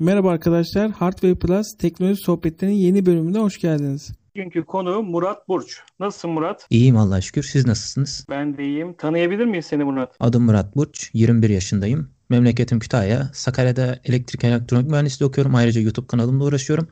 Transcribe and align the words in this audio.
Merhaba 0.00 0.30
arkadaşlar, 0.30 0.90
Hardware 0.90 1.34
Plus 1.34 1.76
teknoloji 1.78 2.16
sohbetlerinin 2.16 2.76
yeni 2.76 3.06
bölümüne 3.06 3.38
hoş 3.38 3.58
geldiniz. 3.58 4.12
Bugünkü 4.36 4.64
konu 4.64 5.02
Murat 5.02 5.48
Burç. 5.48 5.80
Nasılsın 6.00 6.30
Murat? 6.30 6.66
İyiyim 6.70 6.96
Allah'a 6.96 7.20
şükür. 7.20 7.42
Siz 7.42 7.66
nasılsınız? 7.66 8.26
Ben 8.30 8.56
de 8.56 8.64
iyiyim. 8.64 8.94
Tanıyabilir 8.94 9.44
miyiz 9.44 9.66
seni 9.66 9.84
Murat? 9.84 10.16
Adım 10.20 10.42
Murat 10.42 10.76
Burç. 10.76 11.10
21 11.14 11.50
yaşındayım. 11.50 12.10
Memleketim 12.30 12.78
Kütahya. 12.78 13.30
Sakarya'da 13.32 13.98
elektrik 14.04 14.44
elektronik 14.44 14.90
mühendisliği 14.90 15.28
okuyorum. 15.28 15.54
Ayrıca 15.54 15.80
YouTube 15.80 16.06
kanalımla 16.06 16.44
uğraşıyorum. 16.44 16.88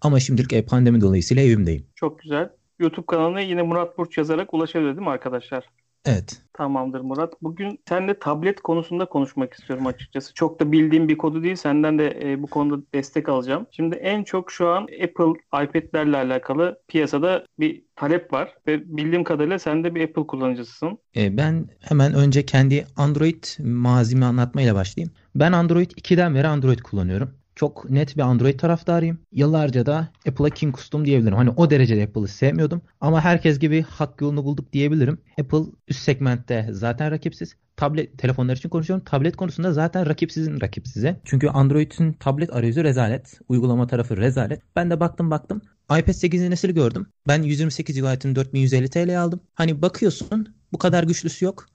Ama 0.00 0.20
şimdilik 0.20 0.68
pandemi 0.68 1.00
dolayısıyla 1.00 1.42
evimdeyim. 1.42 1.86
Çok 1.94 2.18
güzel. 2.18 2.50
YouTube 2.78 3.06
kanalına 3.06 3.40
yine 3.40 3.62
Murat 3.62 3.98
Burç 3.98 4.18
yazarak 4.18 4.54
ulaşabilir 4.54 4.88
değil 4.88 5.06
mi 5.06 5.10
arkadaşlar? 5.10 5.64
Evet. 6.08 6.42
Tamamdır 6.52 7.00
Murat. 7.00 7.42
Bugün 7.42 7.80
seninle 7.88 8.18
tablet 8.18 8.60
konusunda 8.60 9.04
konuşmak 9.04 9.54
istiyorum 9.54 9.86
açıkçası. 9.86 10.34
Çok 10.34 10.60
da 10.60 10.72
bildiğim 10.72 11.08
bir 11.08 11.18
kodu 11.18 11.42
değil. 11.42 11.56
Senden 11.56 11.98
de 11.98 12.20
e, 12.22 12.42
bu 12.42 12.46
konuda 12.46 12.82
destek 12.94 13.28
alacağım. 13.28 13.66
Şimdi 13.70 13.96
en 13.96 14.24
çok 14.24 14.52
şu 14.52 14.68
an 14.68 14.82
Apple 14.82 15.64
iPad'lerle 15.64 16.16
alakalı 16.16 16.80
piyasada 16.88 17.44
bir 17.58 17.82
talep 17.96 18.32
var. 18.32 18.54
Ve 18.66 18.96
bildiğim 18.96 19.24
kadarıyla 19.24 19.58
sen 19.58 19.84
de 19.84 19.94
bir 19.94 20.04
Apple 20.04 20.26
kullanıcısısın. 20.26 20.98
E, 21.16 21.36
ben 21.36 21.68
hemen 21.80 22.14
önce 22.14 22.46
kendi 22.46 22.86
Android 22.96 23.44
mazimi 23.58 24.24
anlatmayla 24.24 24.74
başlayayım. 24.74 25.14
Ben 25.34 25.52
Android 25.52 25.90
2'den 25.90 26.34
beri 26.34 26.46
Android 26.46 26.78
kullanıyorum 26.78 27.30
çok 27.58 27.90
net 27.90 28.16
bir 28.16 28.22
Android 28.22 28.58
taraftarıyım. 28.58 29.18
Yıllarca 29.32 29.86
da 29.86 30.08
Apple'a 30.28 30.50
king 30.50 30.74
kustum 30.74 31.04
diyebilirim. 31.04 31.36
Hani 31.36 31.50
o 31.50 31.70
derecede 31.70 32.04
Apple'ı 32.04 32.28
sevmiyordum. 32.28 32.82
Ama 33.00 33.20
herkes 33.20 33.58
gibi 33.58 33.82
hak 33.82 34.20
yolunu 34.20 34.44
bulduk 34.44 34.72
diyebilirim. 34.72 35.18
Apple 35.40 35.72
üst 35.88 36.00
segmentte 36.00 36.68
zaten 36.70 37.10
rakipsiz. 37.10 37.54
Tablet 37.76 38.18
telefonlar 38.18 38.56
için 38.56 38.68
konuşuyorum. 38.68 39.04
Tablet 39.04 39.36
konusunda 39.36 39.72
zaten 39.72 40.06
rakipsizin 40.06 40.60
rakipsize. 40.60 41.20
Çünkü 41.24 41.48
Android'in 41.48 42.12
tablet 42.12 42.52
arayüzü 42.52 42.84
rezalet. 42.84 43.40
Uygulama 43.48 43.86
tarafı 43.86 44.16
rezalet. 44.16 44.62
Ben 44.76 44.90
de 44.90 45.00
baktım 45.00 45.30
baktım. 45.30 45.62
iPad 45.98 46.12
8. 46.12 46.48
nesil 46.48 46.70
gördüm. 46.70 47.06
Ben 47.28 47.42
128 47.42 48.00
GB'ın 48.00 48.36
4150 48.36 48.90
TL 48.90 49.20
aldım. 49.20 49.40
Hani 49.54 49.82
bakıyorsun 49.82 50.54
bu 50.72 50.78
kadar 50.78 51.04
güçlüsü 51.04 51.44
yok. 51.44 51.66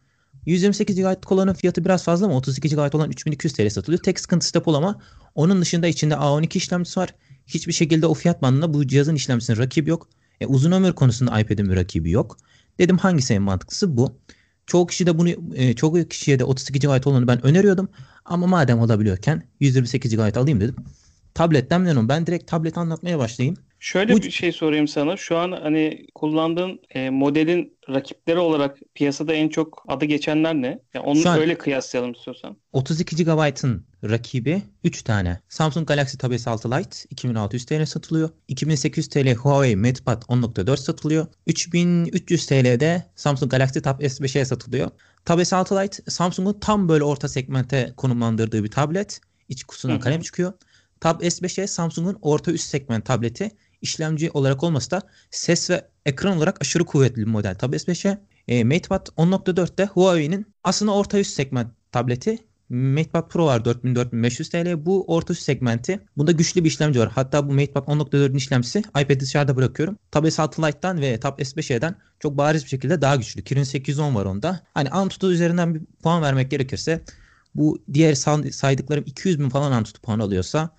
128 0.45 0.95
GB 0.95 1.31
olanın 1.31 1.53
fiyatı 1.53 1.85
biraz 1.85 2.03
fazla 2.03 2.25
ama 2.25 2.35
32 2.35 2.69
GB 2.69 2.95
olan 2.95 3.09
3200 3.09 3.53
TL 3.53 3.69
satılıyor. 3.69 4.03
Tek 4.03 4.19
sıkıntısı 4.19 4.53
depolama. 4.53 5.01
Onun 5.35 5.61
dışında 5.61 5.87
içinde 5.87 6.13
A12 6.13 6.57
işlemcisi 6.57 6.99
var. 6.99 7.15
Hiçbir 7.47 7.73
şekilde 7.73 8.07
o 8.07 8.13
fiyat 8.13 8.41
bandında 8.41 8.73
bu 8.73 8.87
cihazın 8.87 9.15
işlemcisinin 9.15 9.57
rakibi 9.57 9.89
yok. 9.89 10.09
E, 10.41 10.45
uzun 10.45 10.71
ömür 10.71 10.93
konusunda 10.93 11.39
iPad'in 11.39 11.69
bir 11.69 11.75
rakibi 11.75 12.11
yok. 12.11 12.37
Dedim 12.79 12.97
hangisi 12.97 13.33
en 13.33 13.41
mantıklısı 13.41 13.97
bu. 13.97 14.17
Çoğu 14.67 14.87
kişi 14.87 15.05
de 15.05 15.17
bunu 15.17 15.29
e, 15.55 15.73
çoğu 15.73 16.07
kişiye 16.07 16.39
de 16.39 16.43
32 16.43 16.79
GB 16.79 17.07
olanı 17.07 17.27
ben 17.27 17.45
öneriyordum. 17.45 17.89
Ama 18.25 18.47
madem 18.47 18.79
olabiliyorken 18.79 19.43
128 19.59 20.15
GB 20.15 20.37
alayım 20.37 20.61
dedim. 20.61 20.75
Tabletten 21.33 21.81
memnunum. 21.81 22.09
Ben 22.09 22.27
direkt 22.27 22.47
tablet 22.47 22.77
anlatmaya 22.77 23.19
başlayayım. 23.19 23.57
Şöyle 23.83 24.13
Bu... 24.13 24.17
bir 24.17 24.31
şey 24.31 24.51
sorayım 24.51 24.87
sana. 24.87 25.17
Şu 25.17 25.37
an 25.37 25.51
hani 25.51 26.07
kullandığın 26.15 26.79
e, 26.89 27.09
modelin 27.09 27.77
rakipleri 27.89 28.39
olarak 28.39 28.77
piyasada 28.95 29.33
en 29.33 29.49
çok 29.49 29.85
adı 29.87 30.05
geçenler 30.05 30.53
ne? 30.55 30.79
Yani 30.93 31.05
onu 31.05 31.29
an 31.29 31.39
öyle 31.39 31.57
kıyaslayalım 31.57 32.11
istiyorsan. 32.11 32.57
32 32.73 33.15
GB'ın 33.15 33.85
rakibi 34.03 34.61
3 34.83 35.03
tane. 35.03 35.39
Samsung 35.49 35.87
Galaxy 35.87 36.17
Tab 36.17 36.31
S6 36.31 36.79
Lite 36.79 36.97
2600 37.09 37.65
TL 37.65 37.85
satılıyor. 37.85 38.29
2800 38.47 39.07
TL 39.07 39.33
Huawei 39.33 39.75
MatePad 39.75 40.23
10.4 40.23 40.77
satılıyor. 40.77 41.27
3300 41.47 42.45
TL'de 42.45 43.03
Samsung 43.15 43.51
Galaxy 43.51 43.79
Tab 43.79 44.01
S5'e 44.01 44.45
satılıyor. 44.45 44.89
Tab 45.25 45.39
S6 45.39 45.83
Lite 45.83 46.11
Samsung'un 46.11 46.59
tam 46.59 46.89
böyle 46.89 47.03
orta 47.03 47.27
segmente 47.27 47.93
konumlandırdığı 47.97 48.63
bir 48.63 48.71
tablet. 48.71 49.21
İç 49.49 49.63
kutusundan 49.63 49.99
kalem 49.99 50.21
çıkıyor. 50.21 50.53
Tab 51.03 51.21
S5'e 51.21 51.67
Samsung'un 51.67 52.17
orta 52.21 52.51
üst 52.51 52.69
segment 52.69 53.05
tableti 53.05 53.51
işlemci 53.81 54.31
olarak 54.31 54.63
olmasa 54.63 54.97
da 54.97 55.01
ses 55.31 55.69
ve 55.69 55.87
ekran 56.05 56.37
olarak 56.37 56.61
aşırı 56.61 56.85
kuvvetli 56.85 57.17
bir 57.21 57.27
model 57.27 57.55
Tab 57.55 57.73
S5'e. 57.73 58.21
E, 58.47 58.63
MatePad 58.63 59.07
10.4'te 59.07 59.85
Huawei'nin 59.85 60.45
aslında 60.63 60.93
orta 60.93 61.19
üst 61.19 61.33
segment 61.33 61.67
tableti. 61.91 62.37
MatePad 62.69 63.29
Pro 63.29 63.45
var 63.45 63.59
4000-4500 63.59 64.49
TL. 64.49 64.85
Bu 64.85 65.05
orta 65.07 65.33
üst 65.33 65.41
segmenti. 65.41 65.99
Bunda 66.17 66.31
güçlü 66.31 66.63
bir 66.63 66.69
işlemci 66.69 66.99
var. 66.99 67.11
Hatta 67.15 67.47
bu 67.47 67.53
MatePad 67.53 67.87
10.4'ün 67.87 68.35
işlemcisi 68.35 68.79
iPad'i 68.79 69.19
dışarıda 69.19 69.55
bırakıyorum. 69.55 69.97
Tab 70.11 70.25
S6 70.25 70.67
Lite'dan 70.67 71.01
ve 71.01 71.19
Tab 71.19 71.39
S5'den 71.39 71.95
çok 72.19 72.37
bariz 72.37 72.63
bir 72.63 72.69
şekilde 72.69 73.01
daha 73.01 73.15
güçlü. 73.15 73.43
Kirin 73.43 73.63
810 73.63 74.15
var 74.15 74.25
onda. 74.25 74.59
Hani 74.73 74.89
Antutu 74.89 75.31
üzerinden 75.31 75.75
bir 75.75 75.81
puan 76.03 76.21
vermek 76.21 76.51
gerekirse 76.51 77.03
bu 77.55 77.83
diğer 77.93 78.13
saydıklarım 78.51 79.03
200 79.07 79.39
bin 79.39 79.49
falan 79.49 79.71
Antutu 79.71 80.01
puan 80.01 80.19
alıyorsa 80.19 80.69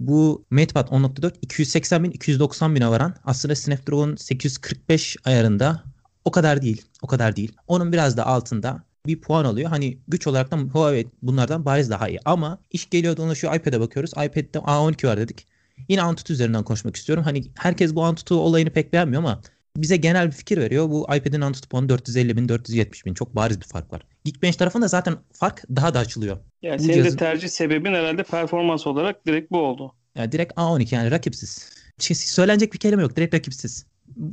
bu 0.00 0.44
MatePad 0.50 0.88
10.4 0.88 1.32
280 1.42 2.04
bin 2.04 2.10
290 2.10 2.74
bine 2.74 2.88
varan 2.88 3.14
aslında 3.24 3.56
Snapdragon 3.56 4.16
845 4.16 5.16
ayarında 5.24 5.82
o 6.24 6.30
kadar 6.30 6.62
değil. 6.62 6.82
O 7.02 7.06
kadar 7.06 7.36
değil. 7.36 7.52
Onun 7.66 7.92
biraz 7.92 8.16
da 8.16 8.26
altında 8.26 8.82
bir 9.06 9.20
puan 9.20 9.44
alıyor. 9.44 9.70
Hani 9.70 9.98
güç 10.08 10.26
olarak 10.26 10.50
da 10.50 10.56
Huawei 10.56 11.06
bunlardan 11.22 11.64
bariz 11.64 11.90
daha 11.90 12.08
iyi. 12.08 12.20
Ama 12.24 12.58
iş 12.70 12.90
geliyor 12.90 13.16
dolaşıyor 13.16 13.54
iPad'e 13.54 13.80
bakıyoruz. 13.80 14.10
iPad'de 14.10 14.58
A12 14.58 15.08
var 15.08 15.16
dedik. 15.18 15.46
Yine 15.88 16.02
Antutu 16.02 16.32
üzerinden 16.32 16.64
konuşmak 16.64 16.96
istiyorum. 16.96 17.24
Hani 17.24 17.44
herkes 17.54 17.94
bu 17.94 18.04
Antutu 18.04 18.34
olayını 18.34 18.70
pek 18.70 18.92
beğenmiyor 18.92 19.22
ama 19.22 19.40
bize 19.76 19.96
genel 19.96 20.26
bir 20.26 20.32
fikir 20.32 20.58
veriyor. 20.58 20.90
Bu 20.90 21.06
iPad'in 21.16 21.40
Antutu 21.40 21.68
puanı 21.68 21.88
450 21.88 22.36
bin 22.36 22.48
470 22.48 23.06
bin. 23.06 23.14
Çok 23.14 23.36
bariz 23.36 23.60
bir 23.60 23.66
fark 23.66 23.92
var. 23.92 24.02
Geekbench 24.24 24.56
tarafında 24.56 24.88
zaten 24.88 25.16
fark 25.32 25.64
daha 25.76 25.94
da 25.94 25.98
açılıyor. 25.98 26.38
Yani 26.62 26.78
bu 26.78 26.82
senin 26.82 26.94
cihazın... 26.94 27.12
de 27.12 27.16
tercih 27.16 27.48
sebebin 27.48 27.94
herhalde 27.94 28.22
performans 28.22 28.86
olarak 28.86 29.26
direkt 29.26 29.50
bu 29.50 29.58
oldu. 29.58 29.94
Yani 30.14 30.32
direkt 30.32 30.52
A12 30.52 30.94
yani 30.94 31.10
rakipsiz. 31.10 31.70
Şey, 31.98 32.16
söylenecek 32.16 32.72
bir 32.72 32.78
kelime 32.78 33.02
yok. 33.02 33.16
Direkt 33.16 33.34
rakipsiz. 33.34 33.86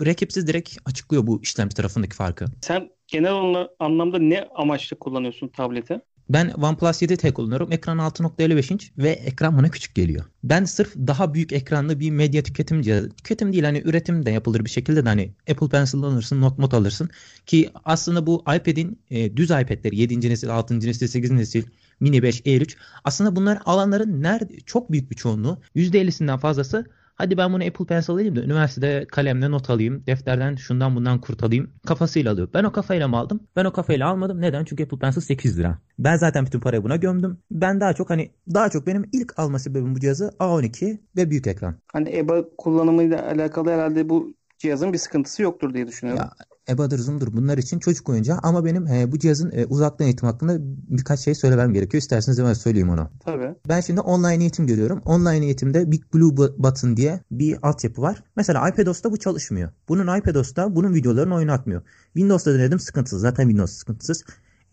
Rakipsiz 0.06 0.48
direkt 0.48 0.78
açıklıyor 0.86 1.28
bu 1.28 1.42
işlemci 1.42 1.76
tarafındaki 1.76 2.16
farkı. 2.16 2.46
Sen 2.62 2.90
genel 3.08 3.68
anlamda 3.80 4.20
ne 4.20 4.48
amaçlı 4.56 5.00
kullanıyorsun 5.00 5.48
tableti? 5.48 6.02
Ben 6.30 6.50
OnePlus 6.50 7.02
7T 7.02 7.34
kullanıyorum. 7.34 7.72
Ekran 7.72 7.98
6.55 7.98 8.74
inç 8.74 8.92
ve 8.98 9.10
ekran 9.10 9.58
bana 9.58 9.70
küçük 9.70 9.96
geliyor. 9.96 10.26
Ben 10.44 10.66
sırf 10.66 10.96
daha 10.96 11.34
büyük 11.34 11.54
ekranlı 11.54 12.00
bir 12.00 12.12
medya 12.12 12.44
tüketim 12.44 12.82
cihazı. 12.82 13.10
Tüketim 13.10 13.54
değil 13.54 13.64
hani 13.64 13.82
üretim 13.86 14.26
de 14.26 14.32
yapılır 14.32 14.66
bir 14.66 14.70
şekilde 14.70 15.06
de 15.06 15.10
hani 15.10 15.34
Apple 15.52 15.70
Pencil 15.70 16.04
alırsın, 16.04 16.42
Note 16.42 16.78
alırsın. 16.78 17.10
Ki 17.46 17.70
aslında 17.86 18.28
bu 18.28 18.42
iPad'in 18.42 19.00
e, 19.10 19.38
düz 19.38 19.50
iPad'leri 19.50 20.00
7. 20.00 20.30
nesil, 20.30 20.50
6. 20.50 20.80
nesil, 20.80 21.08
8. 21.08 21.32
nesil 21.32 21.64
Mini 22.00 22.24
5, 22.24 22.42
Air3 22.42 22.76
aslında 23.04 23.36
bunlar 23.36 23.60
alanların 23.66 24.24
nerede 24.24 24.60
çok 24.66 24.92
büyük 24.92 25.12
bir 25.12 25.16
çoğunluğu 25.16 25.62
%50'sinden 25.76 26.38
fazlası 26.40 26.86
Hadi 27.16 27.38
ben 27.38 27.54
bunu 27.54 27.64
Apple 27.64 27.86
Pencil 27.86 28.10
alayım 28.14 28.36
da 28.36 28.44
üniversitede 28.44 29.06
kalemle 29.08 29.52
not 29.52 29.70
alayım. 29.70 30.04
Defterden 30.08 30.56
şundan 30.56 30.96
bundan 30.96 31.22
kurt 31.22 31.44
alayım. 31.44 31.72
Kafasıyla 31.88 32.32
alıyor. 32.32 32.48
Ben 32.54 32.64
o 32.64 32.72
kafayla 32.72 33.08
mı 33.08 33.18
aldım? 33.18 33.40
Ben 33.56 33.66
o 33.66 33.74
kafayla 33.74 34.10
almadım. 34.10 34.42
Neden? 34.42 34.66
Çünkü 34.66 34.84
Apple 34.84 35.00
Pencil 35.00 35.22
8 35.22 35.60
lira. 35.60 35.80
Ben 36.00 36.16
zaten 36.16 36.46
bütün 36.46 36.60
parayı 36.60 36.84
buna 36.84 36.96
gömdüm. 36.96 37.38
Ben 37.52 37.82
daha 37.82 37.94
çok 37.94 38.10
hani 38.10 38.32
daha 38.54 38.70
çok 38.70 38.88
benim 38.88 39.10
ilk 39.14 39.40
alma 39.40 39.60
sebebim 39.60 39.96
bu 39.96 40.00
cihazı 40.00 40.32
A12 40.40 41.00
ve 41.16 41.30
büyük 41.30 41.48
ekran. 41.48 41.76
Hani 41.94 42.18
EBA 42.18 42.46
kullanımıyla 42.58 43.28
alakalı 43.28 43.72
herhalde 43.72 44.10
bu 44.10 44.34
cihazın 44.58 44.94
bir 44.94 44.98
sıkıntısı 44.98 45.42
yoktur 45.42 45.74
diye 45.74 45.88
düşünüyorum. 45.88 46.24
Ya, 46.24 46.46
EBA'dır, 46.70 47.00
Zoom'dur 47.00 47.34
bunlar 47.34 47.58
için 47.58 47.80
çocuk 47.80 48.10
oyuncağı 48.10 48.38
ama 48.44 48.66
benim 48.66 48.88
e, 48.88 49.12
bu 49.12 49.20
cihazın 49.20 49.52
e, 49.52 49.66
uzaktan 49.66 50.06
eğitim 50.06 50.28
hakkında 50.28 50.58
birkaç 50.90 51.20
şey 51.20 51.36
söylemem 51.36 51.74
gerekiyor. 51.74 52.02
İsterseniz 52.02 52.40
hemen 52.40 52.54
söyleyeyim 52.54 52.90
onu. 52.90 53.10
Tabii. 53.20 53.56
Ben 53.70 53.82
şimdi 53.82 54.02
online 54.02 54.44
eğitim 54.44 54.68
görüyorum. 54.68 55.02
Online 55.06 55.46
eğitimde 55.46 55.92
Big 55.92 56.04
Blue 56.14 56.38
Button 56.38 56.98
diye 56.98 57.20
bir 57.32 57.58
altyapı 57.62 58.02
var. 58.02 58.24
Mesela 58.36 58.70
iPadOS'ta 58.70 59.12
bu 59.12 59.18
çalışmıyor. 59.18 59.70
Bunun 59.90 60.18
iPadOS'ta 60.18 60.76
bunun 60.76 60.94
videolarını 60.94 61.36
oynatmıyor. 61.36 61.82
Windows'ta 62.14 62.54
denedim 62.54 62.80
sıkıntısız. 62.80 63.22
Zaten 63.22 63.44
Windows 63.44 63.74
sıkıntısız. 63.74 64.24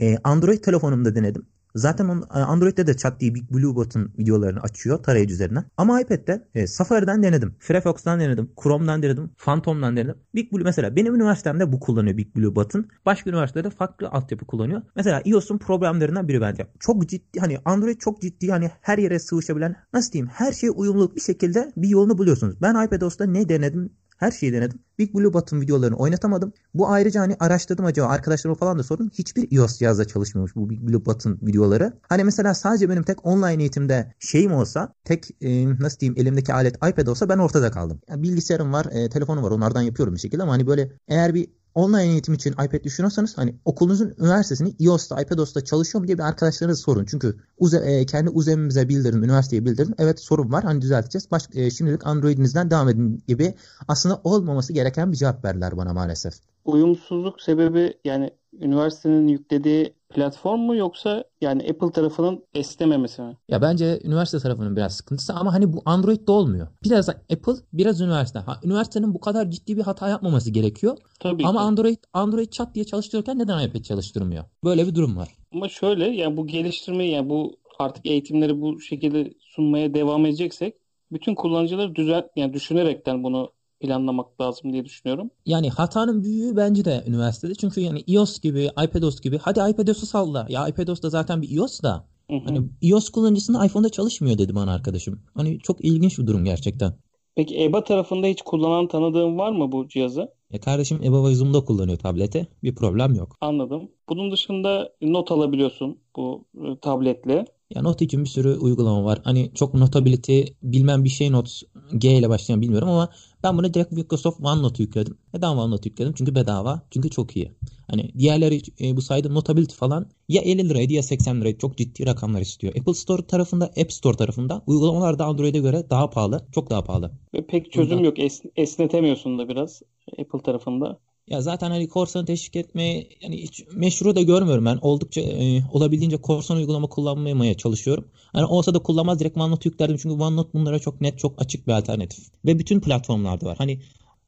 E, 0.01 0.17
Android 0.25 0.59
telefonumda 0.59 1.15
denedim. 1.15 1.47
Zaten 1.75 2.09
on, 2.09 2.23
e, 2.23 2.39
Android'de 2.39 2.87
de 2.87 2.97
chat 2.97 3.21
diye 3.21 3.35
Big 3.35 3.51
Blue 3.51 3.75
Button 3.77 4.13
videolarını 4.19 4.61
açıyor 4.61 5.03
tarayıcı 5.03 5.35
üzerinden. 5.35 5.65
Ama 5.77 6.01
iPad'de 6.01 6.49
e, 6.55 6.67
Safari'den 6.67 7.23
denedim. 7.23 7.55
Firefox'tan 7.59 8.21
denedim. 8.21 8.51
Chrome'dan 8.63 9.03
denedim. 9.03 9.31
Phantom'dan 9.39 9.97
denedim. 9.97 10.17
Big 10.35 10.53
Blue 10.53 10.65
mesela 10.65 10.97
benim 10.97 11.15
üniversitemde 11.15 11.73
bu 11.73 11.81
kullanıyor 11.81 12.17
Big 12.17 12.37
Blue 12.37 12.57
Button. 12.57 12.89
Başka 13.07 13.31
üniversitede 13.31 13.71
farklı 13.71 14.09
altyapı 14.09 14.47
kullanıyor. 14.47 14.83
Mesela 14.97 15.23
iOS'un 15.25 15.59
problemlerinden 15.59 16.29
biri 16.29 16.41
bence. 16.41 16.67
Çok 16.81 17.09
ciddi 17.09 17.41
hani 17.41 17.59
Android 17.65 17.99
çok 17.99 18.21
ciddi 18.21 18.51
hani 18.51 18.71
her 18.81 18.99
yere 18.99 19.19
sığışabilen 19.19 19.77
nasıl 19.93 20.13
diyeyim 20.13 20.31
her 20.35 20.53
şeye 20.53 20.71
uyumlu 20.71 21.17
bir 21.17 21.21
şekilde 21.21 21.73
bir 21.77 21.89
yolunu 21.89 22.19
buluyorsunuz. 22.19 22.63
Ben 22.63 22.87
iPadOS'ta 22.87 23.27
ne 23.27 23.49
denedim 23.49 23.93
her 24.23 24.31
şeyi 24.31 24.53
denedim. 24.53 24.79
Big 24.99 25.15
Blue 25.15 25.33
Button 25.33 25.61
videolarını 25.61 25.97
oynatamadım. 25.97 26.53
Bu 26.75 26.89
ayrıca 26.89 27.21
hani 27.21 27.37
araştırdım 27.41 27.85
acaba 27.85 28.09
arkadaşlarıma 28.09 28.59
falan 28.59 28.79
da 28.79 28.83
sordum. 28.83 29.11
Hiçbir 29.19 29.57
iOS 29.57 29.79
cihazda 29.79 30.05
çalışmıyormuş 30.05 30.57
bu 30.57 30.71
Big 30.71 30.81
Blue 30.81 31.05
Button 31.05 31.39
videoları. 31.43 31.93
Hani 32.09 32.25
mesela 32.25 32.55
sadece 32.55 32.89
benim 32.89 33.03
tek 33.03 33.27
online 33.27 33.63
eğitimde 33.63 34.15
şeyim 34.19 34.53
olsa 34.53 34.95
tek 35.05 35.29
e, 35.41 35.69
nasıl 35.81 35.99
diyeyim 35.99 36.21
elimdeki 36.21 36.55
alet 36.55 36.77
iPad 36.77 37.07
olsa 37.07 37.29
ben 37.29 37.39
ortada 37.39 37.71
kaldım. 37.71 38.01
Yani 38.09 38.23
bilgisayarım 38.23 38.73
var, 38.73 38.87
e, 38.93 39.09
telefonum 39.09 39.45
var 39.45 39.51
onlardan 39.51 39.83
yapıyorum 39.83 40.15
bir 40.15 40.21
şekilde 40.21 40.43
ama 40.43 40.53
hani 40.53 40.67
böyle 40.67 40.93
eğer 41.09 41.35
bir 41.35 41.49
online 41.75 42.03
eğitim 42.03 42.35
için 42.35 42.53
iPad 42.53 42.85
düşünüyorsanız 42.85 43.39
hani 43.39 43.55
okulunuzun 43.65 44.15
üniversitesini 44.19 44.75
iOS'ta, 44.81 45.23
iPadOS'ta 45.23 45.65
çalışıyor 45.65 46.03
mu 46.03 46.07
diye 46.09 46.19
bir 46.19 46.23
arkadaşlarınıza 46.23 46.83
sorun. 46.83 47.05
Çünkü 47.05 47.37
uze, 47.59 47.77
e, 47.79 48.07
kendi 48.07 48.31
uzemimize 48.31 48.89
bildirin, 48.89 49.23
üniversiteye 49.23 49.65
bildirin. 49.65 49.95
Evet 49.99 50.21
sorun 50.21 50.53
var 50.53 50.65
hani 50.65 50.83
düzelteceğiz. 50.83 51.31
Baş, 51.31 51.49
e, 51.55 51.71
şimdilik 51.71 52.07
Android'inizden 52.07 52.71
devam 52.71 52.89
edin 52.89 53.25
gibi 53.29 53.55
aslında 53.89 54.21
olmaması 54.25 54.73
gereken 54.73 55.13
bir 55.13 55.17
cevap 55.17 55.45
verdiler 55.45 55.77
bana 55.77 55.93
maalesef. 55.93 56.52
Uyumsuzluk 56.65 57.43
sebebi 57.43 57.95
yani 58.05 58.31
üniversitenin 58.61 59.29
yüklediği 59.29 59.95
platform 60.09 60.61
mu 60.61 60.77
yoksa 60.77 61.25
yani 61.41 61.63
Apple 61.71 61.93
tarafının 61.93 62.45
esnememesi 62.55 63.23
mi? 63.23 63.37
Ya 63.49 63.63
bence 63.63 64.01
üniversite 64.05 64.39
tarafının 64.39 64.77
biraz 64.77 64.97
sıkıntısı 64.97 65.35
ama 65.35 65.55
hani 65.55 65.73
bu 65.73 65.83
Android'de 65.85 66.33
olmuyor. 66.33 66.69
Biraz 66.85 67.09
Apple, 67.09 67.53
biraz 67.73 68.01
üniversite. 68.01 68.39
Ha, 68.39 68.61
üniversitenin 68.65 69.15
bu 69.15 69.21
kadar 69.21 69.51
ciddi 69.51 69.77
bir 69.77 69.83
hata 69.83 70.09
yapmaması 70.09 70.51
gerekiyor. 70.51 70.97
Tabii 71.21 71.47
ama 71.47 71.61
ki. 71.61 71.65
Android 71.65 71.99
Android 72.13 72.51
çat 72.51 72.75
diye 72.75 72.85
çalıştırırken 72.85 73.39
neden 73.39 73.69
iPad 73.69 73.83
çalıştırmıyor? 73.83 74.45
Böyle 74.65 74.87
bir 74.87 74.95
durum 74.95 75.17
var. 75.17 75.29
Ama 75.55 75.69
şöyle 75.69 76.05
yani 76.09 76.37
bu 76.37 76.47
geliştirmeyi 76.47 77.13
yani 77.13 77.31
bu 77.31 77.57
artık 77.79 78.07
eğitimleri 78.07 78.61
bu 78.61 78.81
şekilde 78.81 79.35
sunmaya 79.41 79.95
devam 79.95 80.27
edeceksek 80.27 80.75
bütün 81.13 81.35
kullanıcıları 81.35 81.95
düzen 81.95 82.25
yani 82.37 82.53
düşünerekten 82.53 83.25
bunu 83.25 83.53
planlamak 83.83 84.41
lazım 84.41 84.73
diye 84.73 84.85
düşünüyorum. 84.85 85.31
Yani 85.47 85.71
hatanın 85.71 86.25
büyüğü 86.25 86.57
bence 86.57 86.85
de 86.85 87.05
üniversitede. 87.07 87.55
Çünkü 87.55 87.81
yani 87.81 88.05
iOS 88.07 88.41
gibi, 88.41 88.71
iPadOS 88.85 89.21
gibi. 89.21 89.39
Hadi 89.39 89.71
iPadOS'u 89.71 90.07
salla. 90.07 90.47
Ya 90.49 90.69
iPadOS 90.69 91.03
da 91.03 91.11
zaten 91.11 91.43
bir 91.43 91.57
iOS 91.57 91.83
da. 91.83 92.07
Hı 92.31 92.37
hı. 92.37 92.41
Hani 92.45 92.69
iOS 92.83 93.09
kullanıcısının 93.09 93.67
iPhone'da 93.67 93.89
çalışmıyor 93.89 94.39
dedi 94.39 94.55
bana 94.55 94.75
arkadaşım. 94.75 95.21
Hani 95.35 95.59
çok 95.59 95.85
ilginç 95.85 96.19
bir 96.19 96.27
durum 96.27 96.45
gerçekten. 96.45 96.93
Peki 97.37 97.63
EBA 97.65 97.85
tarafında 97.85 98.27
hiç 98.27 98.43
kullanan 98.43 98.89
tanıdığın 98.89 99.39
var 99.39 99.53
mı 99.53 99.73
bu 99.73 99.89
cihazı? 99.89 100.33
Ya 100.51 100.61
kardeşim 100.61 101.01
EBA 101.03 101.29
ve 101.29 101.35
Zoom'da 101.35 101.65
kullanıyor 101.65 101.99
tableti. 101.99 102.47
Bir 102.63 102.75
problem 102.75 103.15
yok. 103.15 103.37
Anladım. 103.41 103.91
Bunun 104.09 104.33
dışında 104.33 104.93
not 105.03 105.33
alabiliyorsun 105.33 105.99
bu 106.17 106.45
e, 106.65 106.79
tabletle. 106.81 107.45
Ya 107.75 107.83
not 107.83 108.03
için 108.03 108.25
bir 108.25 108.29
sürü 108.29 108.57
uygulama 108.57 109.05
var. 109.05 109.21
Hani 109.25 109.51
çok 109.55 109.75
notability 109.75 110.43
bilmem 110.63 111.05
bir 111.05 111.09
şey 111.09 111.33
not 111.33 111.63
G 111.99 112.13
ile 112.17 112.29
başlayan 112.29 112.61
bilmiyorum 112.61 112.89
ama 112.89 113.09
ben 113.43 113.59
bunu 113.59 113.75
direkt 113.75 113.93
Microsoft 113.93 114.41
OneNote 114.41 114.83
yükledim. 114.83 115.19
Neden 115.35 115.49
OneNote 115.49 115.89
yükledim? 115.89 116.13
Çünkü 116.17 116.35
bedava. 116.35 116.83
Çünkü 116.91 117.11
çok 117.11 117.37
iyi. 117.37 117.53
Hani 117.91 118.13
diğerleri 118.19 118.63
e, 118.81 118.97
bu 118.97 119.03
sayede 119.03 119.35
notability 119.35 119.75
falan 119.75 120.07
ya 120.29 120.43
50 120.43 120.69
liraydı 120.69 120.93
ya 120.93 121.03
80 121.03 121.41
liraydı. 121.41 121.59
Çok 121.59 121.79
ciddi 121.79 122.07
rakamlar 122.07 122.41
istiyor. 122.41 122.77
Apple 122.77 122.95
Store 122.95 123.27
tarafında, 123.27 123.65
App 123.65 123.93
Store 123.93 124.17
tarafında 124.17 124.63
uygulamalar 124.67 125.19
da 125.19 125.25
Android'e 125.25 125.59
göre 125.59 125.85
daha 125.91 126.11
pahalı. 126.11 126.47
Çok 126.53 126.71
daha 126.71 126.85
pahalı. 126.85 127.11
Ve 127.35 127.47
pek 127.47 127.73
çözüm 127.73 127.91
Bundan- 127.99 128.05
yok. 128.05 128.19
Es- 128.19 128.51
esnetemiyorsun 128.57 129.39
da 129.39 129.49
biraz 129.49 129.83
Apple 130.19 130.43
tarafında. 130.43 130.99
Ya 131.29 131.41
zaten 131.43 131.71
hani 131.71 131.89
korsanı 131.89 132.27
teşvik 132.27 132.57
etmeye 132.57 133.09
yani 133.21 133.43
hiç 133.43 133.65
meşru 133.75 134.17
da 134.17 134.23
görmüyorum 134.23 134.65
ben. 134.65 134.79
Oldukça 134.83 135.21
e, 135.21 135.63
olabildiğince 135.73 136.17
korsan 136.17 136.57
uygulama 136.57 136.89
kullanmamaya 136.89 137.57
çalışıyorum. 137.57 138.09
Hani 138.33 138.45
olsa 138.45 138.75
da 138.75 138.79
kullanmaz 138.79 139.21
direkt 139.21 139.37
OneNote 139.37 139.69
yüklerdim. 139.69 139.97
Çünkü 139.97 140.23
OneNote 140.23 140.53
bunlara 140.55 140.79
çok 140.79 141.01
net, 141.01 141.19
çok 141.19 141.43
açık 141.43 141.67
bir 141.67 141.73
alternatif. 141.73 142.25
Ve 142.45 142.59
bütün 142.59 142.81
platformlarda 142.81 143.47
var. 143.47 143.57
Hani 143.59 143.81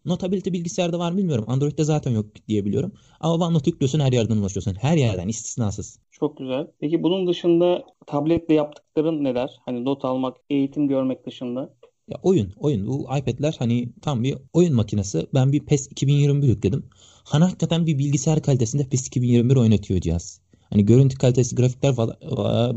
Notability 0.04 0.52
bilgisayarda 0.52 0.98
var 0.98 1.12
mı 1.12 1.18
bilmiyorum. 1.18 1.44
Android'de 1.48 1.84
zaten 1.84 2.10
yok 2.10 2.26
diye 2.48 2.64
biliyorum. 2.64 2.92
Ama 3.20 3.46
OneNote 3.46 3.70
yüklüyorsun 3.70 4.00
her 4.00 4.12
yerden 4.12 4.36
ulaşıyorsun. 4.36 4.74
Her 4.74 4.96
yerden 4.96 5.28
istisnasız. 5.28 5.98
Çok 6.10 6.36
güzel. 6.36 6.66
Peki 6.80 7.02
bunun 7.02 7.26
dışında 7.26 7.84
tabletle 8.06 8.54
yaptıkların 8.54 9.24
neler? 9.24 9.60
Hani 9.64 9.84
not 9.84 10.04
almak, 10.04 10.36
eğitim 10.50 10.88
görmek 10.88 11.26
dışında. 11.26 11.74
Ya 12.08 12.16
oyun, 12.22 12.52
oyun. 12.56 12.86
Bu 12.86 13.08
iPad'ler 13.18 13.56
hani 13.58 13.88
tam 14.02 14.24
bir 14.24 14.36
oyun 14.52 14.74
makinesi. 14.74 15.26
Ben 15.34 15.52
bir 15.52 15.60
PES 15.60 15.88
2021 15.90 16.48
yükledim. 16.48 16.84
Hani 17.24 17.44
hakikaten 17.44 17.86
bir 17.86 17.98
bilgisayar 17.98 18.42
kalitesinde 18.42 18.88
PES 18.88 19.06
2021 19.06 19.56
oynatıyor 19.56 20.00
cihaz. 20.00 20.40
Hani 20.70 20.84
görüntü 20.84 21.18
kalitesi, 21.18 21.56
grafikler 21.56 21.94
falan 21.94 22.16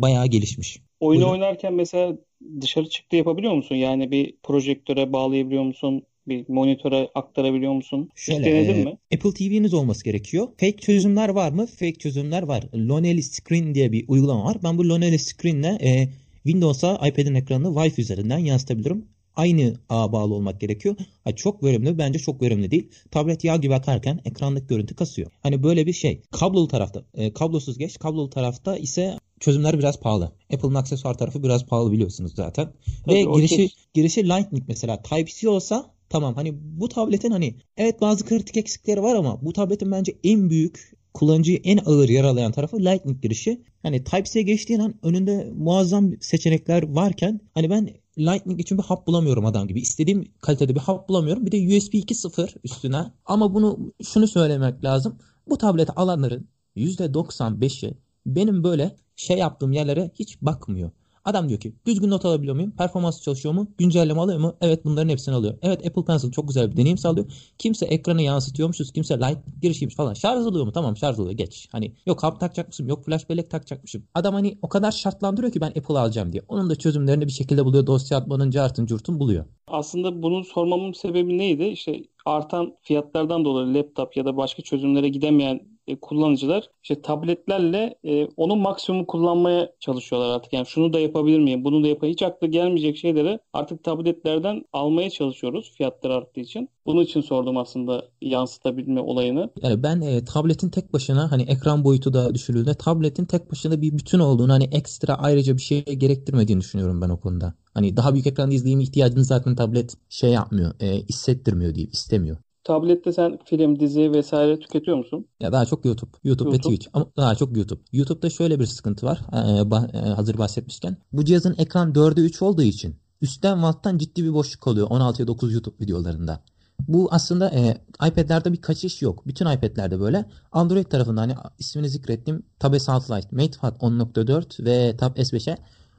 bayağı 0.01 0.27
gelişmiş. 0.27 0.81
Oyunu 0.99 1.21
Buyurun. 1.21 1.33
oynarken 1.33 1.73
mesela 1.73 2.17
dışarı 2.61 2.89
çıktı 2.89 3.15
yapabiliyor 3.15 3.53
musun? 3.53 3.75
Yani 3.75 4.11
bir 4.11 4.35
projektöre 4.43 5.13
bağlayabiliyor 5.13 5.63
musun? 5.63 6.03
Bir 6.27 6.45
monitöre 6.47 7.09
aktarabiliyor 7.15 7.73
musun? 7.73 8.09
Hiç 8.15 8.23
Şöyle, 8.23 8.45
denedin 8.45 8.81
e, 8.81 8.83
mi? 8.83 8.97
Apple 9.13 9.33
TV'niz 9.33 9.73
olması 9.73 10.03
gerekiyor. 10.03 10.47
Fake 10.47 10.77
çözümler 10.77 11.29
var 11.29 11.51
mı? 11.51 11.65
Fake 11.65 11.93
çözümler 11.93 12.43
var. 12.43 12.63
Lonely 12.75 13.21
Screen 13.21 13.75
diye 13.75 13.91
bir 13.91 14.05
uygulama 14.07 14.45
var. 14.45 14.57
Ben 14.63 14.77
bu 14.77 14.89
Lonely 14.89 15.17
Screen'le 15.17 15.77
e, 15.81 16.09
Windows'a 16.43 16.93
iPad'in 17.07 17.35
ekranını 17.35 17.67
Wi-Fi 17.67 18.01
üzerinden 18.01 18.37
yansıtabilirim. 18.37 19.05
Aynı 19.37 19.73
ağa 19.89 20.11
bağlı 20.11 20.33
olmak 20.33 20.61
gerekiyor. 20.61 20.95
Ha, 21.23 21.35
çok 21.35 21.63
verimli. 21.63 21.97
Bence 21.97 22.19
çok 22.19 22.41
verimli 22.41 22.71
değil. 22.71 22.89
Tablet 23.11 23.43
yağ 23.43 23.55
gibi 23.55 23.75
akarken 23.75 24.19
ekrandaki 24.25 24.67
görüntü 24.67 24.95
kasıyor. 24.95 25.31
Hani 25.43 25.63
böyle 25.63 25.85
bir 25.85 25.93
şey. 25.93 26.21
Kablolu 26.31 26.67
tarafta, 26.67 27.03
e, 27.13 27.33
kablosuz 27.33 27.77
geç. 27.77 27.99
Kablolu 27.99 28.29
tarafta 28.29 28.77
ise 28.77 29.17
çözümler 29.39 29.79
biraz 29.79 29.99
pahalı. 29.99 30.31
Apple'ın 30.53 30.75
aksesuar 30.75 31.17
tarafı 31.17 31.43
biraz 31.43 31.65
pahalı 31.65 31.91
biliyorsunuz 31.91 32.35
zaten. 32.35 32.73
Tabii, 33.05 33.15
Ve 33.15 33.23
girişi 33.23 33.55
kes- 33.55 33.71
girişi 33.93 34.23
Lightning 34.29 34.63
mesela 34.67 35.01
Type-C 35.01 35.49
olsa 35.49 35.85
tamam 36.09 36.35
hani 36.35 36.53
bu 36.55 36.89
tabletin 36.89 37.31
hani 37.31 37.55
evet 37.77 38.01
bazı 38.01 38.25
kritik 38.25 38.57
eksikleri 38.57 39.03
var 39.03 39.15
ama 39.15 39.41
bu 39.41 39.53
tabletin 39.53 39.91
bence 39.91 40.17
en 40.23 40.49
büyük 40.49 40.97
kullanıcıyı 41.13 41.61
en 41.63 41.77
ağır 41.85 42.09
yaralayan 42.09 42.51
tarafı 42.51 42.79
Lightning 42.79 43.21
girişi. 43.21 43.61
Hani 43.83 44.03
Type-C'ye 44.03 44.41
geçtiğin 44.45 44.79
an 44.79 44.95
önünde 45.03 45.51
muazzam 45.55 46.11
seçenekler 46.21 46.83
varken 46.83 47.39
hani 47.53 47.69
ben 47.69 47.89
Lightning 48.17 48.59
için 48.59 48.77
bir 48.77 48.83
hap 48.83 49.07
bulamıyorum 49.07 49.45
adam 49.45 49.67
gibi. 49.67 49.79
İstediğim 49.79 50.25
kalitede 50.41 50.75
bir 50.75 50.79
hap 50.79 51.09
bulamıyorum. 51.09 51.45
Bir 51.45 51.51
de 51.51 51.77
USB 51.77 51.93
2.0 51.93 52.55
üstüne. 52.63 53.11
Ama 53.25 53.53
bunu 53.53 53.93
şunu 54.03 54.27
söylemek 54.27 54.83
lazım. 54.83 55.17
Bu 55.49 55.57
tableti 55.57 55.91
alanların 55.91 56.47
%95'i 56.75 57.97
benim 58.25 58.63
böyle 58.63 58.95
şey 59.15 59.37
yaptığım 59.37 59.71
yerlere 59.71 60.11
hiç 60.15 60.41
bakmıyor. 60.41 60.91
Adam 61.27 61.49
diyor 61.49 61.59
ki 61.59 61.73
düzgün 61.85 62.09
not 62.09 62.25
alabiliyor 62.25 62.55
muyum? 62.55 62.71
Performans 62.71 63.21
çalışıyor 63.21 63.53
mu? 63.53 63.67
Güncelleme 63.77 64.21
alıyor 64.21 64.39
mu? 64.39 64.55
Evet 64.61 64.85
bunların 64.85 65.09
hepsini 65.09 65.35
alıyor. 65.35 65.57
Evet 65.61 65.87
Apple 65.87 66.05
Pencil 66.05 66.31
çok 66.31 66.47
güzel 66.47 66.71
bir 66.71 66.77
deneyim 66.77 66.97
sağlıyor. 66.97 67.25
Kimse 67.57 67.85
ekranı 67.85 68.21
yansıtıyormuşuz. 68.21 68.91
Kimse 68.91 69.17
light 69.17 69.37
girişiymiş 69.61 69.95
falan. 69.95 70.13
Şarj 70.13 70.45
oluyor 70.45 70.65
mu? 70.65 70.71
Tamam 70.71 70.97
şarj 70.97 71.19
oluyor. 71.19 71.37
Geç. 71.37 71.69
Hani 71.71 71.93
yok 72.05 72.23
hap 72.23 72.39
takacakmışım. 72.39 72.87
Yok 72.87 73.05
flash 73.05 73.29
bellek 73.29 73.51
takacakmışım. 73.51 74.03
Adam 74.15 74.33
hani 74.33 74.57
o 74.61 74.69
kadar 74.69 74.91
şartlandırıyor 74.91 75.53
ki 75.53 75.61
ben 75.61 75.67
Apple 75.67 75.99
alacağım 75.99 76.33
diye. 76.33 76.43
Onun 76.47 76.69
da 76.69 76.75
çözümlerini 76.75 77.27
bir 77.27 77.31
şekilde 77.31 77.65
buluyor. 77.65 77.87
Dosya 77.87 78.17
atmanın 78.17 78.51
cartın 78.51 78.85
curtun 78.85 79.19
buluyor. 79.19 79.45
Aslında 79.67 80.23
bunu 80.23 80.43
sormamın 80.43 80.91
sebebi 80.91 81.37
neydi? 81.37 81.63
İşte 81.63 82.03
artan 82.25 82.75
fiyatlardan 82.81 83.45
dolayı 83.45 83.73
laptop 83.73 84.17
ya 84.17 84.25
da 84.25 84.37
başka 84.37 84.61
çözümlere 84.63 85.09
gidemeyen 85.09 85.76
e, 85.87 85.95
kullanıcılar 85.95 86.69
işte 86.83 87.01
tabletlerle 87.01 87.95
e, 88.03 88.25
onun 88.37 88.59
maksimum 88.59 89.05
kullanmaya 89.05 89.71
çalışıyorlar 89.79 90.35
artık. 90.35 90.53
Yani 90.53 90.65
şunu 90.65 90.93
da 90.93 90.99
yapabilir 90.99 91.39
miyim? 91.39 91.63
Bunu 91.63 91.83
da 91.83 91.87
yapayım. 91.87 92.13
Hiç 92.13 92.21
akla 92.21 92.47
gelmeyecek 92.47 92.97
şeyleri 92.97 93.39
artık 93.53 93.83
tabletlerden 93.83 94.63
almaya 94.73 95.09
çalışıyoruz 95.09 95.71
fiyatlar 95.77 96.09
arttığı 96.09 96.39
için. 96.39 96.69
Bunun 96.85 97.03
için 97.03 97.21
sordum 97.21 97.57
aslında 97.57 98.05
yansıtabilme 98.21 99.01
olayını. 99.01 99.49
Yani 99.61 99.83
ben 99.83 100.01
e, 100.01 100.25
tabletin 100.25 100.69
tek 100.69 100.93
başına 100.93 101.31
hani 101.31 101.43
ekran 101.43 101.83
boyutu 101.83 102.13
da 102.13 102.35
düşürüldüğünde 102.35 102.73
tabletin 102.73 103.25
tek 103.25 103.51
başına 103.51 103.81
bir 103.81 103.97
bütün 103.97 104.19
olduğunu 104.19 104.53
hani 104.53 104.63
ekstra 104.71 105.15
ayrıca 105.15 105.57
bir 105.57 105.61
şey 105.61 105.83
gerektirmediğini 105.83 106.61
düşünüyorum 106.61 107.01
ben 107.01 107.09
o 107.09 107.19
konuda. 107.19 107.53
Hani 107.73 107.97
daha 107.97 108.13
büyük 108.13 108.27
ekranda 108.27 108.55
izleyeyim 108.55 108.79
ihtiyacını 108.79 109.23
zaten 109.23 109.55
tablet 109.55 109.93
şey 110.09 110.31
yapmıyor, 110.31 110.71
e, 110.79 111.01
hissettirmiyor 111.01 111.75
diyeyim, 111.75 111.91
istemiyor. 111.93 112.37
Tablette 112.67 113.11
sen 113.11 113.39
film, 113.45 113.79
dizi 113.79 114.11
vesaire 114.11 114.59
tüketiyor 114.59 114.97
musun? 114.97 115.25
Ya 115.39 115.51
daha 115.51 115.65
çok 115.65 115.85
YouTube. 115.85 116.11
YouTube, 116.23 116.49
ve 116.49 116.53
YouTube. 116.53 116.75
Twitch. 116.75 116.89
Ama 116.93 117.05
daha 117.17 117.35
çok 117.35 117.57
YouTube. 117.57 117.79
YouTube'da 117.91 118.29
şöyle 118.29 118.59
bir 118.59 118.65
sıkıntı 118.65 119.05
var. 119.05 119.19
Ee, 119.33 119.35
bah- 119.35 119.97
e, 119.97 120.09
hazır 120.09 120.37
bahsetmişken. 120.37 120.97
Bu 121.13 121.25
cihazın 121.25 121.55
ekran 121.57 121.93
4'e 121.93 122.23
3 122.23 122.41
olduğu 122.41 122.61
için 122.61 122.95
üstten 123.21 123.61
ve 123.61 123.65
alttan 123.65 123.97
ciddi 123.97 124.23
bir 124.23 124.33
boşluk 124.33 124.67
oluyor 124.67 124.87
16'ya 124.87 125.27
9 125.27 125.53
YouTube 125.53 125.75
videolarında. 125.81 126.43
Bu 126.87 127.07
aslında 127.11 127.49
e, 127.49 127.77
iPad'lerde 128.07 128.53
bir 128.53 128.61
kaçış 128.61 129.01
yok. 129.01 129.27
Bütün 129.27 129.45
iPad'lerde 129.45 129.99
böyle. 129.99 130.25
Android 130.51 130.85
tarafında 130.85 131.21
hani 131.21 131.35
ismini 131.59 131.89
zikrettiğim 131.89 132.43
Tab 132.59 132.73
S6 132.73 133.17
Lite, 133.17 133.35
MatePad 133.35 133.75
10.4 133.75 134.65
ve 134.65 134.97
Tab 134.97 135.15
S5'e 135.17 135.57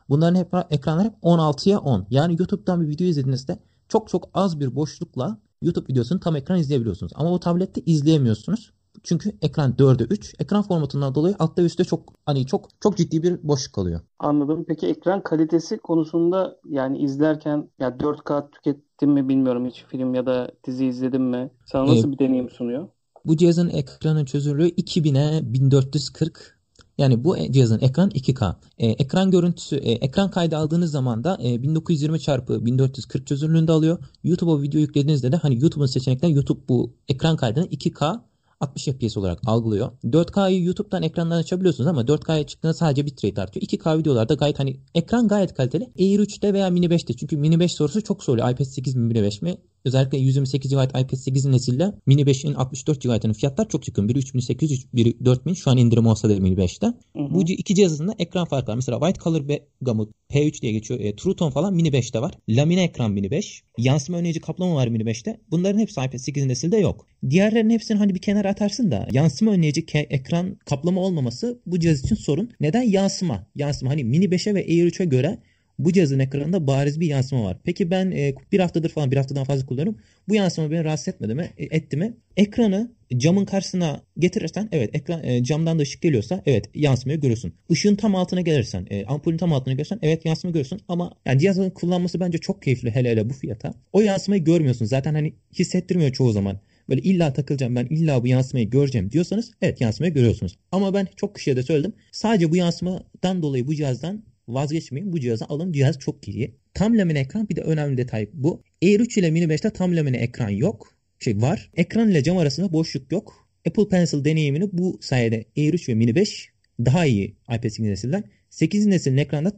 bunların 0.08 0.38
hep 0.38 0.48
ekranlar 0.70 1.04
hep 1.04 1.14
16'ya 1.22 1.78
10. 1.78 2.06
Yani 2.10 2.36
YouTube'dan 2.38 2.80
bir 2.80 2.88
video 2.88 3.06
izlediğinizde 3.06 3.58
çok 3.88 4.08
çok 4.08 4.28
az 4.34 4.60
bir 4.60 4.74
boşlukla 4.74 5.38
YouTube 5.62 5.88
videosunu 5.92 6.20
tam 6.20 6.36
ekran 6.36 6.58
izleyebiliyorsunuz. 6.58 7.12
Ama 7.14 7.30
o 7.32 7.40
tablette 7.40 7.80
izleyemiyorsunuz. 7.86 8.72
Çünkü 9.02 9.32
ekran 9.42 9.72
4'e 9.78 10.04
3. 10.04 10.34
Ekran 10.38 10.62
formatından 10.62 11.14
dolayı 11.14 11.36
altta 11.38 11.62
üstte 11.62 11.84
çok 11.84 12.14
hani 12.26 12.46
çok 12.46 12.68
çok 12.80 12.96
ciddi 12.96 13.22
bir 13.22 13.48
boşluk 13.48 13.74
kalıyor. 13.74 14.00
Anladım. 14.18 14.64
Peki 14.68 14.86
ekran 14.86 15.22
kalitesi 15.22 15.78
konusunda 15.78 16.60
yani 16.68 16.98
izlerken 16.98 17.70
ya 17.78 18.00
4K 18.00 18.50
tükettim 18.50 19.10
mi 19.10 19.28
bilmiyorum 19.28 19.66
hiç 19.66 19.84
film 19.84 20.14
ya 20.14 20.26
da 20.26 20.50
dizi 20.66 20.86
izledim 20.86 21.22
mi? 21.22 21.50
Sana 21.64 21.86
nasıl 21.86 22.08
Ee, 22.08 22.12
bir 22.12 22.18
deneyim 22.18 22.50
sunuyor? 22.50 22.88
Bu 23.24 23.36
cihazın 23.36 23.68
ekranın 23.68 24.24
çözünürlüğü 24.24 24.68
2000'e 24.68 25.52
1440. 25.54 26.57
Yani 26.98 27.24
bu 27.24 27.36
e- 27.38 27.52
cihazın 27.52 27.80
ekran 27.80 28.10
2K. 28.10 28.56
Ee, 28.78 28.86
ekran 28.86 29.30
görüntüsü, 29.30 29.76
e, 29.76 29.92
ekran 29.92 30.30
kaydı 30.30 30.56
aldığınız 30.56 30.90
zaman 30.90 31.24
da 31.24 31.38
e, 31.44 31.62
1920 31.62 32.20
çarpı 32.20 32.66
1440 32.66 33.26
çözünürlüğünde 33.26 33.72
alıyor. 33.72 33.98
YouTube'a 34.24 34.62
video 34.62 34.80
yüklediğinizde 34.80 35.32
de 35.32 35.36
hani 35.36 35.60
YouTube'un 35.60 35.86
seçenekten 35.86 36.28
YouTube 36.28 36.60
bu 36.68 36.92
ekran 37.08 37.36
kaydını 37.36 37.66
2K 37.66 38.20
60 38.60 38.84
FPS 38.84 39.16
olarak 39.16 39.40
algılıyor. 39.46 39.90
4K'yı 40.04 40.64
YouTube'dan 40.64 41.02
ekrandan 41.02 41.36
açabiliyorsunuz 41.36 41.86
ama 41.86 42.00
4K'ya 42.08 42.46
çıktığında 42.46 42.74
sadece 42.74 43.06
bitrate 43.06 43.42
artıyor. 43.42 43.66
2K 43.66 43.98
videolarda 43.98 44.34
gayet 44.34 44.58
hani 44.58 44.80
ekran 44.94 45.28
gayet 45.28 45.54
kaliteli. 45.54 45.84
Air 45.84 46.18
3'te 46.18 46.54
veya 46.54 46.70
Mini 46.70 46.86
5'te 46.86 47.14
çünkü 47.14 47.36
Mini 47.36 47.60
5 47.60 47.72
sorusu 47.72 48.02
çok 48.02 48.24
soruyor. 48.24 48.50
iPad 48.50 48.64
8 48.64 48.94
mi 48.96 49.02
Mini 49.06 49.22
5 49.22 49.42
mi? 49.42 49.58
Özellikle 49.84 50.18
128 50.18 50.70
GB 50.70 50.84
iPad 50.84 51.16
8 51.16 51.44
nesille 51.44 51.92
Mini 52.06 52.22
5'in 52.22 52.54
64 52.54 53.02
GB'ının 53.02 53.32
fiyatlar 53.32 53.68
çok 53.68 53.88
yakın. 53.88 54.08
Biri 54.08 54.18
3800, 54.18 54.86
biri 54.94 55.24
4000. 55.24 55.54
Şu 55.54 55.70
an 55.70 55.78
indirim 55.78 56.06
olsa 56.06 56.28
da 56.28 56.40
Mini 56.40 56.54
5'te. 56.54 56.86
Hı 56.86 56.92
hı. 57.22 57.34
Bu 57.34 57.42
iki 57.42 57.74
cihazında 57.74 58.14
ekran 58.18 58.44
farkı 58.44 58.70
var. 58.70 58.76
Mesela 58.76 58.98
White 59.00 59.20
Color 59.20 59.58
Gamut 59.80 60.12
P3 60.30 60.62
diye 60.62 60.72
geçiyor. 60.72 61.00
E, 61.00 61.16
True 61.16 61.36
Tone 61.36 61.50
falan 61.50 61.74
Mini 61.74 61.88
5'te 61.88 62.20
var. 62.20 62.34
Lamine 62.48 62.82
ekran 62.82 63.10
Mini 63.10 63.30
5. 63.30 63.62
Yansıma 63.78 64.18
önleyici 64.18 64.40
kaplama 64.40 64.74
var 64.74 64.88
Mini 64.88 65.02
5'te. 65.02 65.40
Bunların 65.50 65.78
hepsi 65.78 66.00
iPad 66.00 66.18
8 66.18 66.46
nesilde 66.46 66.76
yok. 66.76 67.06
Diğerlerinin 67.30 67.74
hepsini 67.74 67.98
hani 67.98 68.14
bir 68.14 68.20
kenara 68.20 68.48
atarsın 68.48 68.90
da 68.90 69.08
yansıma 69.12 69.50
önleyici 69.50 69.86
ekran 69.94 70.56
kaplama 70.64 71.00
olmaması 71.00 71.60
bu 71.66 71.80
cihaz 71.80 72.04
için 72.04 72.14
sorun. 72.14 72.50
Neden? 72.60 72.82
Yansıma. 72.82 73.46
Yansıma 73.54 73.90
hani 73.90 74.04
Mini 74.04 74.24
5'e 74.24 74.54
ve 74.54 74.58
Air 74.58 74.92
3'e 74.92 75.04
göre 75.04 75.38
bu 75.78 75.92
cihazın 75.92 76.18
ekranında 76.18 76.66
bariz 76.66 77.00
bir 77.00 77.06
yansıma 77.06 77.44
var. 77.44 77.56
Peki 77.64 77.90
ben 77.90 78.10
e, 78.10 78.34
bir 78.52 78.60
haftadır 78.60 78.88
falan 78.88 79.10
bir 79.10 79.16
haftadan 79.16 79.44
fazla 79.44 79.66
kullanıyorum. 79.66 79.98
Bu 80.28 80.34
yansıma 80.34 80.70
beni 80.70 80.84
rahatsız 80.84 81.08
etmedi 81.08 81.34
mi? 81.34 81.50
E, 81.58 81.64
etti 81.64 81.96
mi? 81.96 82.16
Ekranı 82.36 82.92
camın 83.16 83.44
karşısına 83.44 84.02
getirirsen 84.18 84.68
evet 84.72 84.90
ekran 84.94 85.24
e, 85.24 85.44
camdan 85.44 85.78
da 85.78 85.82
ışık 85.82 86.02
geliyorsa 86.02 86.42
evet 86.46 86.70
yansımayı 86.74 87.20
görürsün. 87.20 87.54
Işığın 87.68 87.94
tam 87.94 88.14
altına 88.14 88.40
gelirsen 88.40 88.86
e, 88.90 89.04
ampulün 89.04 89.36
tam 89.36 89.52
altına 89.52 89.74
gelirsen 89.74 89.98
evet 90.02 90.24
yansıma 90.24 90.52
görürsün 90.52 90.80
ama 90.88 91.12
yani 91.26 91.40
cihazın 91.40 91.70
kullanması 91.70 92.20
bence 92.20 92.38
çok 92.38 92.62
keyifli 92.62 92.90
hele 92.90 93.10
hele 93.10 93.30
bu 93.30 93.34
fiyata. 93.34 93.74
O 93.92 94.00
yansımayı 94.00 94.44
görmüyorsun. 94.44 94.84
Zaten 94.84 95.14
hani 95.14 95.34
hissettirmiyor 95.58 96.12
çoğu 96.12 96.32
zaman 96.32 96.60
böyle 96.88 97.00
illa 97.00 97.32
takılacağım 97.32 97.76
ben 97.76 97.86
illa 97.86 98.22
bu 98.22 98.26
yansımayı 98.26 98.70
göreceğim 98.70 99.10
diyorsanız 99.10 99.50
evet 99.62 99.80
yansımayı 99.80 100.14
görüyorsunuz. 100.14 100.58
Ama 100.72 100.94
ben 100.94 101.08
çok 101.16 101.34
kişiye 101.34 101.56
de 101.56 101.62
söyledim. 101.62 101.92
Sadece 102.12 102.50
bu 102.50 102.56
yansımadan 102.56 103.42
dolayı 103.42 103.66
bu 103.66 103.74
cihazdan 103.74 104.22
vazgeçmeyin. 104.48 105.12
Bu 105.12 105.20
cihazı 105.20 105.44
alın. 105.44 105.72
Cihaz 105.72 105.98
çok 105.98 106.28
iyi. 106.28 106.54
Tam 106.74 106.98
lamine 106.98 107.20
ekran 107.20 107.48
bir 107.48 107.56
de 107.56 107.60
önemli 107.60 107.96
detay 107.96 108.28
bu. 108.32 108.62
Air 108.82 109.00
3 109.00 109.18
ile 109.18 109.30
Mini 109.30 109.44
5'te 109.44 109.70
tam 109.70 109.96
lamine 109.96 110.16
ekran 110.16 110.48
yok. 110.48 110.94
Şey 111.18 111.40
var. 111.40 111.70
Ekran 111.76 112.10
ile 112.10 112.22
cam 112.22 112.38
arasında 112.38 112.72
boşluk 112.72 113.12
yok. 113.12 113.48
Apple 113.68 113.88
Pencil 113.88 114.24
deneyimini 114.24 114.68
bu 114.72 114.98
sayede 115.02 115.44
Air 115.56 115.74
3 115.74 115.88
ve 115.88 115.94
Mini 115.94 116.14
5 116.14 116.48
daha 116.84 117.06
iyi 117.06 117.36
iPad 117.42 117.62
8 117.62 117.80
nesilden. 117.80 118.24
8 118.50 118.86
neslin 118.86 119.16
ekranda 119.16 119.52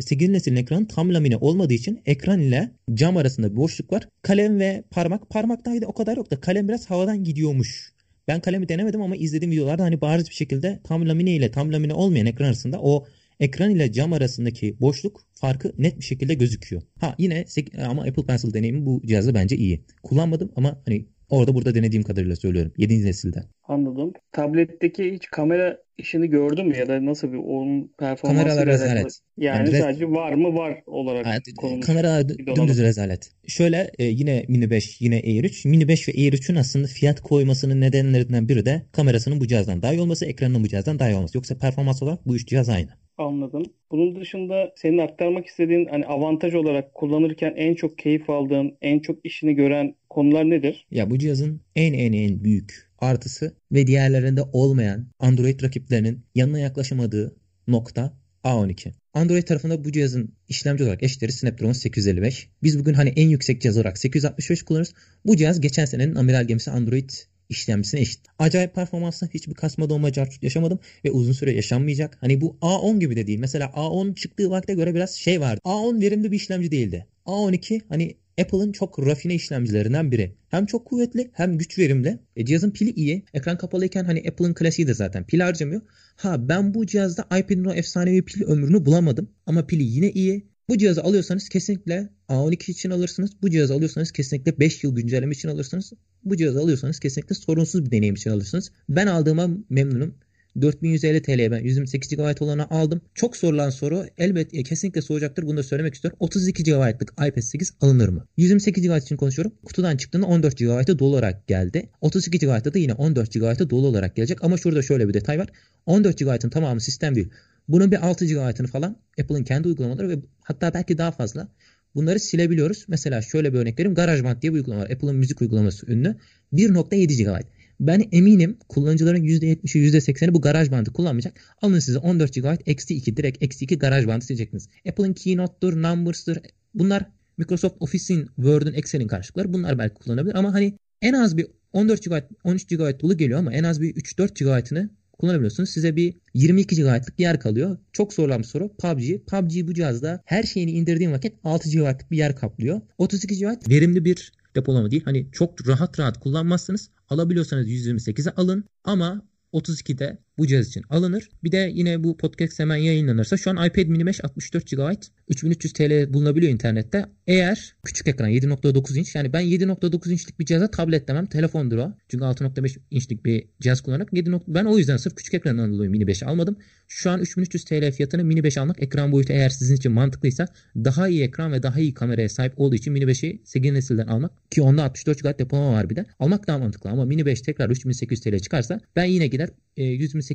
8 0.00 0.28
neslin 0.28 0.56
ekranı 0.56 0.88
tam 0.88 1.14
lamine 1.14 1.36
olmadığı 1.36 1.72
için 1.72 2.00
ekran 2.06 2.40
ile 2.40 2.70
cam 2.94 3.16
arasında 3.16 3.50
bir 3.50 3.56
boşluk 3.56 3.92
var. 3.92 4.08
Kalem 4.22 4.58
ve 4.58 4.84
parmak. 4.90 5.30
Parmaktaydı 5.30 5.86
o 5.86 5.92
kadar 5.92 6.16
yok 6.16 6.30
da 6.30 6.40
kalem 6.40 6.68
biraz 6.68 6.90
havadan 6.90 7.24
gidiyormuş. 7.24 7.92
Ben 8.28 8.40
kalemi 8.40 8.68
denemedim 8.68 9.02
ama 9.02 9.16
izlediğim 9.16 9.52
videolarda 9.52 9.82
hani 9.82 10.00
bariz 10.00 10.28
bir 10.28 10.34
şekilde 10.34 10.80
tam 10.84 11.08
lamine 11.08 11.36
ile 11.36 11.50
tam 11.50 11.72
lamine 11.72 11.94
olmayan 11.94 12.26
ekran 12.26 12.46
arasında 12.46 12.80
o 12.80 13.06
ekran 13.40 13.70
ile 13.70 13.92
cam 13.92 14.12
arasındaki 14.12 14.80
boşluk 14.80 15.20
farkı 15.34 15.72
net 15.78 15.98
bir 15.98 16.04
şekilde 16.04 16.34
gözüküyor. 16.34 16.82
Ha 17.00 17.14
yine 17.18 17.44
ama 17.88 18.02
Apple 18.02 18.26
Pencil 18.26 18.54
deneyimi 18.54 18.86
bu 18.86 19.02
cihazda 19.06 19.34
bence 19.34 19.56
iyi. 19.56 19.84
Kullanmadım 20.02 20.52
ama 20.56 20.82
hani 20.86 21.06
orada 21.28 21.54
burada 21.54 21.74
denediğim 21.74 22.02
kadarıyla 22.02 22.36
söylüyorum. 22.36 22.72
7. 22.76 23.04
nesilde. 23.04 23.44
Anladım. 23.68 24.12
Tabletteki 24.32 25.12
hiç 25.12 25.26
kamera 25.26 25.78
işini 26.02 26.30
gördün 26.30 26.66
mü 26.66 26.76
ya 26.76 26.88
da 26.88 27.06
nasıl 27.06 27.32
bir 27.32 27.38
onun 27.38 27.90
performansı 27.98 28.42
Kameralar 28.42 28.66
rezalet. 28.66 29.18
Yani, 29.36 29.68
yani 29.68 29.78
sadece 29.78 30.10
var 30.10 30.32
mı 30.32 30.54
var 30.54 30.82
olarak 30.86 31.26
evet, 31.26 31.82
Kamera 31.86 32.28
dümdüz 32.28 32.82
rezalet. 32.82 33.32
Şöyle 33.46 33.90
e, 33.98 34.04
yine 34.04 34.44
Mini 34.48 34.70
5 34.70 35.00
yine 35.00 35.16
Air 35.16 35.44
3. 35.44 35.64
Mini 35.64 35.88
5 35.88 36.08
ve 36.08 36.12
Air 36.12 36.32
3'ün 36.32 36.56
aslında 36.56 36.86
fiyat 36.86 37.20
koymasının 37.20 37.80
nedenlerinden 37.80 38.48
biri 38.48 38.66
de 38.66 38.82
kamerasının 38.92 39.40
bu 39.40 39.46
cihazdan 39.46 39.82
daha 39.82 39.94
iyi 39.94 40.00
olması, 40.00 40.26
ekranının 40.26 40.64
bu 40.64 40.68
cihazdan 40.68 40.98
daha 40.98 41.10
iyi 41.10 41.16
olması. 41.16 41.36
Yoksa 41.36 41.58
performans 41.58 42.02
olarak 42.02 42.26
bu 42.26 42.36
üç 42.36 42.48
cihaz 42.48 42.68
aynı. 42.68 42.90
Anladım. 43.18 43.62
Bunun 43.90 44.20
dışında 44.20 44.72
senin 44.76 44.98
aktarmak 44.98 45.46
istediğin 45.46 45.86
hani 45.86 46.06
avantaj 46.06 46.54
olarak 46.54 46.94
kullanırken 46.94 47.54
en 47.56 47.74
çok 47.74 47.98
keyif 47.98 48.30
aldığın, 48.30 48.76
en 48.82 48.98
çok 48.98 49.26
işini 49.26 49.54
gören 49.54 49.94
konular 50.10 50.50
nedir? 50.50 50.86
Ya 50.90 51.10
bu 51.10 51.18
cihazın 51.18 51.60
en 51.76 51.92
en 51.92 52.12
en 52.12 52.44
büyük 52.44 52.91
artısı 53.02 53.56
ve 53.72 53.86
diğerlerinde 53.86 54.42
olmayan 54.42 55.06
Android 55.18 55.62
rakiplerinin 55.62 56.24
yanına 56.34 56.58
yaklaşamadığı 56.58 57.36
nokta 57.68 58.18
A12. 58.44 58.92
Android 59.14 59.42
tarafında 59.42 59.84
bu 59.84 59.92
cihazın 59.92 60.34
işlemci 60.48 60.84
olarak 60.84 61.02
eşleri 61.02 61.32
Snapdragon 61.32 61.72
855. 61.72 62.48
Biz 62.62 62.78
bugün 62.78 62.94
hani 62.94 63.08
en 63.08 63.28
yüksek 63.28 63.62
cihaz 63.62 63.76
olarak 63.76 63.98
865 63.98 64.62
kullanırız. 64.62 64.94
Bu 65.26 65.36
cihaz 65.36 65.60
geçen 65.60 65.84
senenin 65.84 66.14
amiral 66.14 66.44
gemisi 66.44 66.70
Android 66.70 67.10
işlemcisine 67.48 68.00
eşit. 68.00 68.20
Acayip 68.38 68.74
performansla 68.74 69.28
hiçbir 69.34 69.54
kasma 69.54 69.90
dolma 69.90 70.10
yaşamadım 70.42 70.78
ve 71.04 71.10
uzun 71.10 71.32
süre 71.32 71.52
yaşanmayacak. 71.52 72.18
Hani 72.20 72.40
bu 72.40 72.56
A10 72.62 72.98
gibi 73.00 73.16
de 73.16 73.26
değil. 73.26 73.38
Mesela 73.38 73.66
A10 73.66 74.14
çıktığı 74.14 74.50
vakte 74.50 74.74
göre 74.74 74.94
biraz 74.94 75.14
şey 75.14 75.40
vardı. 75.40 75.60
A10 75.64 76.00
verimli 76.00 76.32
bir 76.32 76.36
işlemci 76.36 76.70
değildi. 76.70 77.06
A12 77.26 77.80
hani 77.88 78.16
Apple'ın 78.40 78.72
çok 78.72 79.06
rafine 79.06 79.34
işlemcilerinden 79.34 80.12
biri. 80.12 80.34
Hem 80.48 80.66
çok 80.66 80.86
kuvvetli 80.86 81.30
hem 81.32 81.58
güç 81.58 81.78
verimli. 81.78 82.18
E, 82.36 82.44
cihazın 82.44 82.70
pili 82.70 82.90
iyi. 82.90 83.24
Ekran 83.34 83.58
kapalıyken 83.58 84.04
hani 84.04 84.18
Apple'ın 84.28 84.54
klasiği 84.54 84.88
de 84.88 84.94
zaten 84.94 85.26
pil 85.26 85.40
harcamıyor. 85.40 85.80
Ha 86.16 86.48
ben 86.48 86.74
bu 86.74 86.86
cihazda 86.86 87.22
iPad'in 87.22 87.64
o 87.64 87.72
efsanevi 87.72 88.24
pil 88.24 88.42
ömrünü 88.42 88.86
bulamadım. 88.86 89.30
Ama 89.46 89.66
pili 89.66 89.82
yine 89.82 90.10
iyi. 90.10 90.46
Bu 90.68 90.78
cihazı 90.78 91.02
alıyorsanız 91.02 91.48
kesinlikle 91.48 92.08
A12 92.28 92.70
için 92.70 92.90
alırsınız. 92.90 93.30
Bu 93.42 93.50
cihazı 93.50 93.74
alıyorsanız 93.74 94.12
kesinlikle 94.12 94.58
5 94.58 94.84
yıl 94.84 94.96
güncelleme 94.96 95.32
için 95.32 95.48
alırsınız. 95.48 95.92
Bu 96.24 96.36
cihazı 96.36 96.60
alıyorsanız 96.60 97.00
kesinlikle 97.00 97.34
sorunsuz 97.34 97.84
bir 97.84 97.90
deneyim 97.90 98.14
için 98.14 98.30
alırsınız. 98.30 98.72
Ben 98.88 99.06
aldığıma 99.06 99.50
memnunum. 99.70 100.14
4150 100.60 101.22
TL'ye 101.22 101.50
ben 101.50 101.60
128 101.60 102.16
GB 102.16 102.42
olanı 102.42 102.70
aldım. 102.70 103.00
Çok 103.14 103.36
sorulan 103.36 103.70
soru 103.70 104.06
elbette 104.18 104.58
e, 104.58 104.62
kesinlikle 104.62 105.02
soracaktır. 105.02 105.46
Bunu 105.46 105.56
da 105.56 105.62
söylemek 105.62 105.94
istiyorum. 105.94 106.16
32 106.20 106.62
GB'lık 106.62 107.12
iPad 107.12 107.42
8 107.42 107.72
alınır 107.80 108.08
mı? 108.08 108.26
128 108.36 108.88
GB 108.88 108.96
için 108.96 109.16
konuşuyorum. 109.16 109.52
Kutudan 109.64 109.96
çıktığında 109.96 110.26
14 110.26 110.58
GB 110.58 110.98
dolu 110.98 111.08
olarak 111.08 111.46
geldi. 111.46 111.88
32 112.00 112.38
GB'da 112.38 112.74
da 112.74 112.78
yine 112.78 112.92
14 112.92 113.32
GB 113.32 113.70
dolu 113.70 113.86
olarak 113.86 114.16
gelecek. 114.16 114.44
Ama 114.44 114.56
şurada 114.56 114.82
şöyle 114.82 115.08
bir 115.08 115.14
detay 115.14 115.38
var. 115.38 115.48
14 115.86 116.18
GB'ın 116.18 116.50
tamamı 116.50 116.80
sistem 116.80 117.14
değil. 117.14 117.28
Bunun 117.68 117.90
bir 117.90 118.06
6 118.06 118.26
GB'ını 118.26 118.66
falan 118.66 118.96
Apple'ın 119.20 119.44
kendi 119.44 119.68
uygulamaları 119.68 120.08
ve 120.08 120.16
hatta 120.42 120.74
belki 120.74 120.98
daha 120.98 121.12
fazla 121.12 121.48
bunları 121.94 122.20
silebiliyoruz. 122.20 122.84
Mesela 122.88 123.22
şöyle 123.22 123.52
bir 123.52 123.58
örnek 123.58 123.78
vereyim. 123.78 123.94
GarageBand 123.94 124.42
diye 124.42 124.52
bir 124.52 124.58
uygulama 124.58 124.82
var. 124.82 124.90
Apple'ın 124.90 125.16
müzik 125.16 125.40
uygulaması 125.40 125.92
ünlü. 125.92 126.16
1.7 126.52 127.24
GB. 127.24 127.42
Ben 127.80 128.08
eminim 128.12 128.58
kullanıcıların 128.68 129.24
%70'i 129.24 129.80
%80'i 129.80 130.34
bu 130.34 130.40
GarageBand'ı 130.40 130.92
kullanmayacak. 130.92 131.40
Alın 131.62 131.78
size 131.78 131.98
14 131.98 132.34
GB 132.34 132.56
eksi 132.66 132.94
2 132.94 133.16
direkt 133.16 133.42
eksi 133.42 133.64
2 133.64 133.78
GarageBand'ı 133.78 134.24
sileceksiniz. 134.24 134.68
Apple'ın 134.88 135.12
Keynote'dur, 135.12 135.82
Numbers'dır. 135.82 136.38
Bunlar 136.74 137.06
Microsoft 137.38 137.76
Office'in, 137.80 138.26
Word'un, 138.36 138.72
Excel'in 138.72 139.08
karşılıkları. 139.08 139.52
Bunlar 139.52 139.78
belki 139.78 139.94
kullanabilir 139.94 140.34
ama 140.34 140.54
hani 140.54 140.78
en 141.02 141.12
az 141.12 141.36
bir 141.36 141.46
14 141.72 142.04
GB, 142.04 142.22
13 142.44 142.66
GB 142.66 143.00
dolu 143.00 143.16
geliyor 143.16 143.38
ama 143.38 143.52
en 143.52 143.64
az 143.64 143.80
bir 143.80 143.94
3-4 143.94 144.44
GB'ını 144.44 144.90
kullanabiliyorsunuz. 145.12 145.70
Size 145.70 145.96
bir 145.96 146.14
22 146.34 146.76
GB'lık 146.76 147.20
yer 147.20 147.40
kalıyor. 147.40 147.78
Çok 147.92 148.12
sorulan 148.12 148.42
soru. 148.42 148.76
PUBG. 148.76 149.26
PUBG 149.26 149.68
bu 149.68 149.74
cihazda 149.74 150.22
her 150.24 150.42
şeyini 150.42 150.70
indirdiğim 150.70 151.12
vakit 151.12 151.34
6 151.44 151.70
GB'lık 151.70 152.10
bir 152.10 152.16
yer 152.16 152.36
kaplıyor. 152.36 152.80
32 152.98 153.38
GB 153.38 153.70
verimli 153.70 154.04
bir 154.04 154.32
depolama 154.56 154.90
değil. 154.90 155.04
Hani 155.04 155.28
çok 155.32 155.68
rahat 155.68 155.98
rahat 156.00 156.20
kullanmazsınız. 156.20 156.90
Alabiliyorsanız 157.08 157.68
128'e 157.68 158.30
alın 158.30 158.64
ama 158.84 159.22
32'de 159.52 160.18
bu 160.42 160.46
cihaz 160.46 160.68
için 160.68 160.84
alınır. 160.90 161.28
Bir 161.44 161.52
de 161.52 161.70
yine 161.74 162.04
bu 162.04 162.16
podcast 162.16 162.58
hemen 162.58 162.76
yayınlanırsa 162.76 163.36
şu 163.36 163.50
an 163.50 163.66
iPad 163.66 163.86
mini 163.86 164.06
5 164.06 164.24
64 164.24 164.70
GB 164.70 164.94
3300 165.28 165.72
TL 165.72 166.12
bulunabiliyor 166.12 166.52
internette. 166.52 167.06
Eğer 167.26 167.74
küçük 167.84 168.08
ekran 168.08 168.30
7.9 168.30 168.98
inç 168.98 169.14
yani 169.14 169.32
ben 169.32 169.42
7.9 169.42 170.12
inçlik 170.12 170.40
bir 170.40 170.44
cihaza 170.44 170.70
tablet 170.70 171.08
demem 171.08 171.26
telefondur 171.26 171.78
o. 171.78 171.92
Çünkü 172.08 172.24
6.5 172.24 172.78
inçlik 172.90 173.24
bir 173.24 173.44
cihaz 173.60 173.80
kullanarak 173.80 174.12
7. 174.12 174.32
ben 174.48 174.64
o 174.64 174.78
yüzden 174.78 174.96
sırf 174.96 175.16
küçük 175.16 175.34
ekrandan 175.34 175.72
dolayı 175.72 175.90
mini 175.90 176.06
5 176.06 176.22
almadım. 176.22 176.56
Şu 176.88 177.10
an 177.10 177.20
3300 177.20 177.64
TL 177.64 177.92
fiyatını 177.92 178.24
mini 178.24 178.44
5 178.44 178.58
almak 178.58 178.82
ekran 178.82 179.12
boyutu 179.12 179.32
eğer 179.32 179.48
sizin 179.48 179.76
için 179.76 179.92
mantıklıysa 179.92 180.46
daha 180.76 181.08
iyi 181.08 181.22
ekran 181.22 181.52
ve 181.52 181.62
daha 181.62 181.80
iyi 181.80 181.94
kameraya 181.94 182.28
sahip 182.28 182.60
olduğu 182.60 182.74
için 182.74 182.92
mini 182.92 183.04
5'i 183.04 183.40
8 183.44 183.72
nesilden 183.72 184.06
almak 184.06 184.50
ki 184.50 184.62
onda 184.62 184.84
64 184.84 185.22
GB 185.22 185.38
depolama 185.38 185.72
var 185.72 185.90
bir 185.90 185.96
de. 185.96 186.06
Almak 186.18 186.46
daha 186.46 186.58
mantıklı 186.58 186.90
ama 186.90 187.04
mini 187.04 187.26
5 187.26 187.40
tekrar 187.40 187.70
3800 187.70 188.20
TL 188.20 188.38
çıkarsa 188.38 188.80
ben 188.96 189.04
yine 189.04 189.26
gider 189.26 189.48
e, 189.76 189.84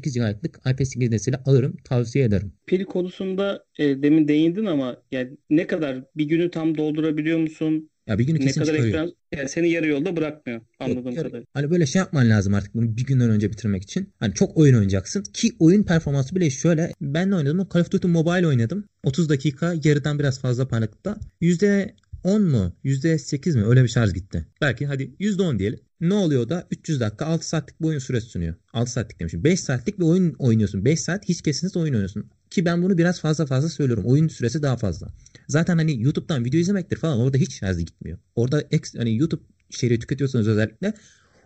128 0.05 0.13
GB'lık 0.13 0.57
iPad 0.59 0.85
8 0.85 1.11
nesili 1.11 1.35
alırım 1.45 1.77
tavsiye 1.83 2.25
ederim. 2.25 2.51
Pil 2.65 2.83
konusunda 2.83 3.65
e, 3.79 4.01
demin 4.01 4.27
değindin 4.27 4.65
ama 4.65 4.97
yani 5.11 5.37
ne 5.49 5.67
kadar 5.67 6.03
bir 6.15 6.25
günü 6.25 6.51
tam 6.51 6.77
doldurabiliyor 6.77 7.39
musun? 7.39 7.89
Ya 8.07 8.19
bir 8.19 8.23
günü 8.23 8.39
kesin 8.39 8.61
ne 8.61 8.65
kadar 8.65 8.75
çıkarıyor. 8.75 8.87
ekran 8.87 9.13
yani 9.35 9.49
seni 9.49 9.69
yarı 9.69 9.87
yolda 9.87 10.15
bırakmıyor 10.15 10.61
anladığım 10.79 11.05
Yok, 11.05 11.15
kadarıyla. 11.15 11.45
Hani 11.53 11.71
böyle 11.71 11.85
şey 11.85 11.99
yapman 11.99 12.29
lazım 12.29 12.53
artık 12.53 12.75
bunu 12.75 12.97
bir 12.97 13.05
günden 13.05 13.29
önce 13.29 13.51
bitirmek 13.51 13.83
için. 13.83 14.13
Hani 14.19 14.33
çok 14.33 14.57
oyun 14.57 14.73
oynayacaksın 14.73 15.23
ki 15.33 15.51
oyun 15.59 15.83
performansı 15.83 16.35
bile 16.35 16.49
şöyle. 16.49 16.93
Ben 17.01 17.31
de 17.31 17.35
oynadım. 17.35 17.67
Call 17.73 17.81
of 17.81 17.91
Duty 17.91 18.07
Mobile 18.07 18.47
oynadım. 18.47 18.85
30 19.03 19.29
dakika 19.29 19.73
yarıdan 19.83 20.19
biraz 20.19 20.39
fazla 20.39 20.67
parlaklıkta. 20.67 21.17
%10 21.41 22.39
mu? 22.39 22.73
%8 22.83 23.57
mi? 23.57 23.65
Öyle 23.65 23.83
bir 23.83 23.89
şarj 23.89 24.13
gitti. 24.13 24.45
Belki 24.61 24.85
hadi 24.85 25.03
%10 25.19 25.59
diyelim. 25.59 25.79
Ne 26.01 26.13
oluyor 26.13 26.49
da 26.49 26.67
300 26.71 26.99
dakika 26.99 27.25
6 27.25 27.47
saatlik 27.47 27.81
bir 27.81 27.87
oyun 27.87 27.99
süresi 27.99 28.27
sunuyor. 28.27 28.55
6 28.73 28.91
saatlik 28.91 29.19
demişim. 29.19 29.43
5 29.43 29.59
saatlik 29.59 29.99
bir 29.99 30.03
oyun 30.03 30.35
oynuyorsun. 30.39 30.85
5 30.85 30.99
saat 30.99 31.29
hiç 31.29 31.41
kesintisiz 31.41 31.77
oyun 31.77 31.93
oynuyorsun. 31.93 32.29
Ki 32.49 32.65
ben 32.65 32.83
bunu 32.83 32.97
biraz 32.97 33.21
fazla 33.21 33.45
fazla 33.45 33.69
söylüyorum. 33.69 34.03
Oyun 34.07 34.27
süresi 34.27 34.63
daha 34.63 34.77
fazla. 34.77 35.07
Zaten 35.47 35.77
hani 35.77 36.01
YouTube'dan 36.03 36.45
video 36.45 36.59
izlemektir 36.59 36.97
falan 36.97 37.19
orada 37.19 37.37
hiç 37.37 37.53
şarj 37.59 37.77
gitmiyor. 37.77 38.17
Orada 38.35 38.63
ex, 38.71 38.95
hani 38.95 39.17
YouTube 39.17 39.41
içeriği 39.69 39.99
tüketiyorsanız 39.99 40.47
özellikle 40.47 40.93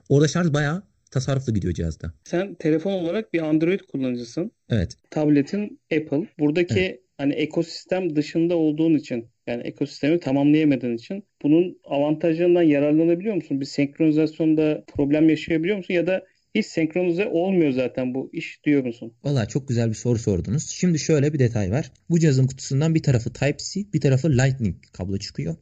orada 0.10 0.28
şarj 0.28 0.54
bayağı 0.54 0.84
tasarruflu 1.12 1.54
gidiyor 1.54 1.74
cihazda. 1.74 2.14
Sen 2.24 2.56
telefon 2.56 2.92
olarak 2.92 3.34
bir 3.34 3.42
Android 3.42 3.80
kullanıcısın. 3.80 4.52
Evet. 4.70 4.98
Tabletin 5.10 5.80
Apple. 5.94 6.28
Buradaki 6.40 6.80
Evet. 6.80 7.00
hani 7.18 7.34
ekosistem 7.34 8.16
dışında 8.16 8.56
olduğun 8.56 8.94
için 8.94 9.30
yani 9.48 9.64
ekosistemi 9.64 10.20
tamamlayamadığın 10.20 10.96
için 10.96 11.24
bunun 11.44 11.78
avantajlarından 11.86 12.62
yararlanabiliyor 12.62 13.36
musun? 13.36 13.62
Bir 13.62 13.66
senkronizasyonda 13.66 14.84
problem 14.88 15.30
yaşayabiliyor 15.30 15.78
musun? 15.78 15.94
Ya 15.94 16.08
da 16.08 16.24
hiç 16.56 16.66
senkronize 16.66 17.28
olmuyor 17.28 17.72
zaten 17.72 18.14
bu 18.14 18.30
iş 18.34 18.64
diyor 18.64 18.86
musun? 18.86 19.14
Valla 19.24 19.46
çok 19.46 19.68
güzel 19.68 19.90
bir 19.90 19.96
soru 19.96 20.20
sordunuz. 20.20 20.70
Şimdi 20.70 21.00
şöyle 21.00 21.34
bir 21.34 21.40
detay 21.40 21.72
var. 21.72 21.92
Bu 22.10 22.20
cihazın 22.20 22.48
kutusundan 22.48 22.96
bir 22.96 23.04
tarafı 23.04 23.34
Type-C, 23.34 23.94
bir 23.94 24.02
tarafı 24.02 24.30
Lightning 24.30 24.76
kablo 24.94 25.18
çıkıyor. 25.18 25.56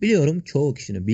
Biliyorum 0.00 0.40
çoğu 0.40 0.74
kişinin 0.74 1.06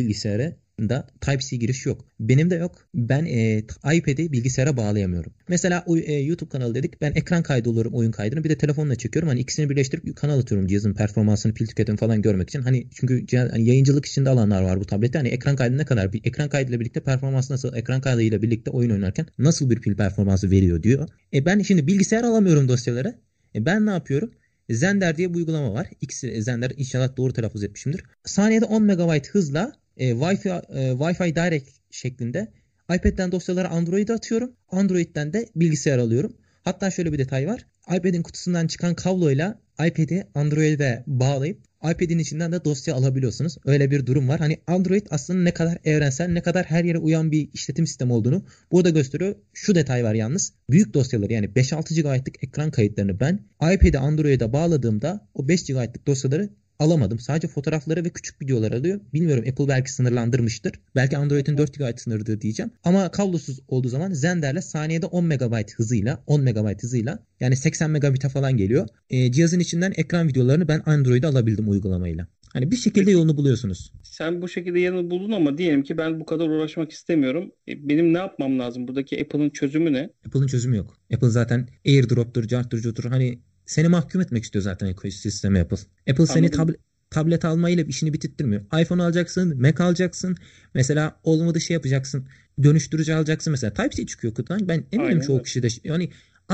bilgisayarında 0.79 1.07
Type-C 1.21 1.57
giriş 1.57 1.87
yok. 1.87 2.05
Benim 2.21 2.51
de 2.51 2.55
yok. 2.55 2.89
Ben 2.95 3.25
e, 3.25 3.59
iPad'i 3.95 4.33
bilgisayara 4.33 4.77
bağlayamıyorum. 4.77 5.33
Mesela 5.49 5.85
e, 6.07 6.13
YouTube 6.13 6.51
kanalı 6.51 6.75
dedik. 6.75 7.01
Ben 7.01 7.13
ekran 7.15 7.43
kaydı 7.43 7.71
olurum 7.71 7.95
oyun 7.95 8.11
kaydını. 8.11 8.45
Bir 8.45 8.51
de 8.51 8.59
telefonla 8.59 8.95
çekiyorum. 8.95 9.29
Hani 9.29 9.41
ikisini 9.41 9.71
birleştirip 9.71 10.17
kanal 10.17 10.39
atıyorum 10.39 10.67
cihazın 10.67 10.95
performansını, 10.95 11.55
pil 11.55 11.67
tüketimi 11.67 11.99
falan 11.99 12.23
görmek 12.23 12.49
için. 12.49 12.63
Hani 12.63 12.87
çünkü 12.95 13.27
cihaz, 13.27 13.53
hani 13.53 13.65
yayıncılık 13.65 14.07
içinde 14.07 14.31
alanlar 14.31 14.63
var 14.63 14.81
bu 14.81 14.85
tablette. 14.85 15.19
Hani 15.19 15.29
ekran 15.29 15.57
kaydı 15.57 15.79
ne 15.79 15.85
kadar? 15.85 16.13
Bir 16.13 16.21
ekran 16.25 16.49
kaydıyla 16.49 16.81
birlikte 16.81 17.01
performans 17.01 17.51
nasıl? 17.51 17.75
Ekran 17.75 18.01
kaydıyla 18.01 18.43
birlikte 18.43 18.71
oyun 18.71 18.91
oynarken 18.91 19.27
nasıl 19.39 19.71
bir 19.71 19.81
pil 19.81 19.97
performansı 19.97 20.51
veriyor 20.51 20.83
diyor. 20.83 21.09
E 21.35 21.45
ben 21.47 21.63
şimdi 21.63 21.87
bilgisayar 21.87 22.25
alamıyorum 22.25 22.69
dosyaları. 22.69 23.15
E 23.55 23.67
ben 23.67 23.87
ne 23.87 23.91
yapıyorum? 23.91 24.31
Zender 24.71 25.17
diye 25.17 25.31
bir 25.31 25.35
uygulama 25.35 25.73
var. 25.73 25.87
X 26.01 26.25
Zender 26.39 26.73
inşallah 26.77 27.17
doğru 27.17 27.33
telaffuz 27.33 27.65
etmişimdir. 27.65 28.03
Saniyede 28.25 28.65
10 28.65 28.83
MB 28.83 29.27
hızla 29.27 29.73
e, 29.99 30.11
Wi-Fi, 30.11 30.49
e, 30.49 30.91
Wi-Fi 30.91 31.37
Direct 31.37 31.69
şeklinde 31.91 32.49
iPad'den 32.97 33.33
dosyaları 33.33 33.69
Android'e 33.69 34.13
atıyorum. 34.13 34.53
Android'den 34.71 35.33
de 35.33 35.49
bilgisayar 35.57 35.99
alıyorum. 35.99 36.37
Hatta 36.63 36.91
şöyle 36.91 37.13
bir 37.13 37.19
detay 37.19 37.47
var. 37.47 37.67
iPad'in 37.97 38.23
kutusundan 38.23 38.67
çıkan 38.67 38.95
kabloyla 38.95 39.61
iPad'i 39.87 40.27
Android'e 40.35 41.05
bağlayıp 41.07 41.59
iPad'in 41.83 42.19
içinden 42.19 42.53
de 42.53 42.65
dosya 42.65 42.95
alabiliyorsunuz. 42.95 43.57
Öyle 43.65 43.91
bir 43.91 44.07
durum 44.07 44.29
var. 44.29 44.41
Hani 44.41 44.59
Android 44.67 45.07
aslında 45.11 45.43
ne 45.43 45.55
kadar 45.55 45.79
evrensel, 45.85 46.29
ne 46.29 46.43
kadar 46.43 46.65
her 46.65 46.85
yere 46.85 46.99
uyan 46.99 47.33
bir 47.33 47.49
işletim 47.53 47.87
sistemi 47.87 48.13
olduğunu 48.13 48.45
burada 48.73 48.91
gösteriyor. 48.91 49.35
Şu 49.53 49.75
detay 49.75 50.05
var 50.05 50.15
yalnız. 50.15 50.53
Büyük 50.71 50.95
dosyaları 50.95 51.33
yani 51.33 51.47
5-6 51.47 52.01
GB'lık 52.01 52.45
ekran 52.45 52.71
kayıtlarını 52.71 53.21
ben 53.21 53.41
iPad'i 53.75 53.99
Android'e 53.99 54.53
bağladığımda 54.53 55.29
o 55.35 55.49
5 55.49 55.67
GB'lık 55.67 56.07
dosyaları 56.07 56.51
alamadım. 56.79 57.19
Sadece 57.19 57.49
fotoğrafları 57.49 58.05
ve 58.05 58.09
küçük 58.09 58.43
videolar 58.43 58.73
alıyor. 58.73 59.01
Bilmiyorum 59.15 59.45
Apple 59.51 59.69
belki 59.69 59.93
sınırlandırmıştır. 59.93 60.73
Belki 60.97 61.17
Android'in 61.17 61.59
4 61.59 61.79
GB 61.79 61.99
sınırıdır 61.99 62.41
diyeceğim. 62.41 62.71
Ama 62.85 63.11
kablosuz 63.11 63.61
olduğu 63.69 63.89
zaman 63.89 64.13
Zender'le 64.13 64.61
saniyede 64.61 65.07
10 65.07 65.25
MB 65.25 65.71
hızıyla 65.77 66.23
10 66.27 66.41
MB 66.41 66.83
hızıyla 66.83 67.19
yani 67.41 67.57
80 67.57 67.91
megabit'e 67.91 68.29
falan 68.29 68.57
geliyor. 68.57 68.89
E, 69.11 69.33
cihazın 69.33 69.61
içinden 69.61 69.93
ekran 69.97 70.29
videolarını 70.29 70.69
ben 70.69 70.83
Android'e 70.87 71.27
alabildim 71.27 71.71
uygulamayla. 71.71 72.27
Hani 72.53 72.71
bir 72.71 72.77
şekilde 72.77 73.11
yolunu 73.11 73.37
buluyorsunuz. 73.37 73.93
Sen 74.03 74.43
bu 74.43 74.49
şekilde 74.49 74.81
yerini 74.81 75.11
buldun 75.11 75.33
ama 75.33 75.59
diyelim 75.59 75.83
ki 75.83 75.99
ben 75.99 76.21
bu 76.21 76.27
kadar 76.27 76.49
uğraşmak 76.49 76.93
istemiyorum. 76.93 77.53
E, 77.69 77.89
Benim 77.89 78.15
ne 78.15 78.19
yapmam 78.19 78.59
lazım? 78.59 78.89
Buradaki 78.89 79.23
Apple'ın 79.23 79.51
çözümü 79.51 79.93
ne? 79.93 80.11
Apple'ın 80.27 80.47
çözümü 80.47 80.77
yok. 80.77 80.99
Apple 81.15 81.29
zaten 81.29 81.69
AirDrop'tur, 81.87 82.49
carttır, 82.49 82.81
curtur. 82.81 83.05
Hani 83.05 83.39
seni 83.69 83.89
mahkum 83.89 84.21
etmek 84.21 84.45
istiyor 84.45 84.63
zaten 84.63 84.87
ekosistemi 84.87 85.61
Apple. 85.61 85.77
Apple 86.11 86.27
seni 86.27 86.47
Anladım. 86.47 86.77
tablet 87.11 87.45
almayla 87.45 87.85
işini 87.85 88.13
bitirtmiyor. 88.13 88.63
iPhone 88.81 89.03
alacaksın, 89.03 89.61
Mac 89.61 89.85
alacaksın. 89.85 90.37
Mesela 90.75 91.21
olmadı 91.25 91.61
şey 91.61 91.75
yapacaksın. 91.75 92.27
Dönüştürücü 92.63 93.13
alacaksın 93.13 93.51
mesela. 93.51 93.75
Type-C 93.75 94.07
çıkıyor 94.07 94.35
kutudan. 94.35 94.69
Ben 94.69 94.85
eminim 94.93 95.11
Aynen 95.11 95.21
çoğu 95.21 95.43
kişi 95.43 95.63
de 95.63 95.69
yani 95.85 96.11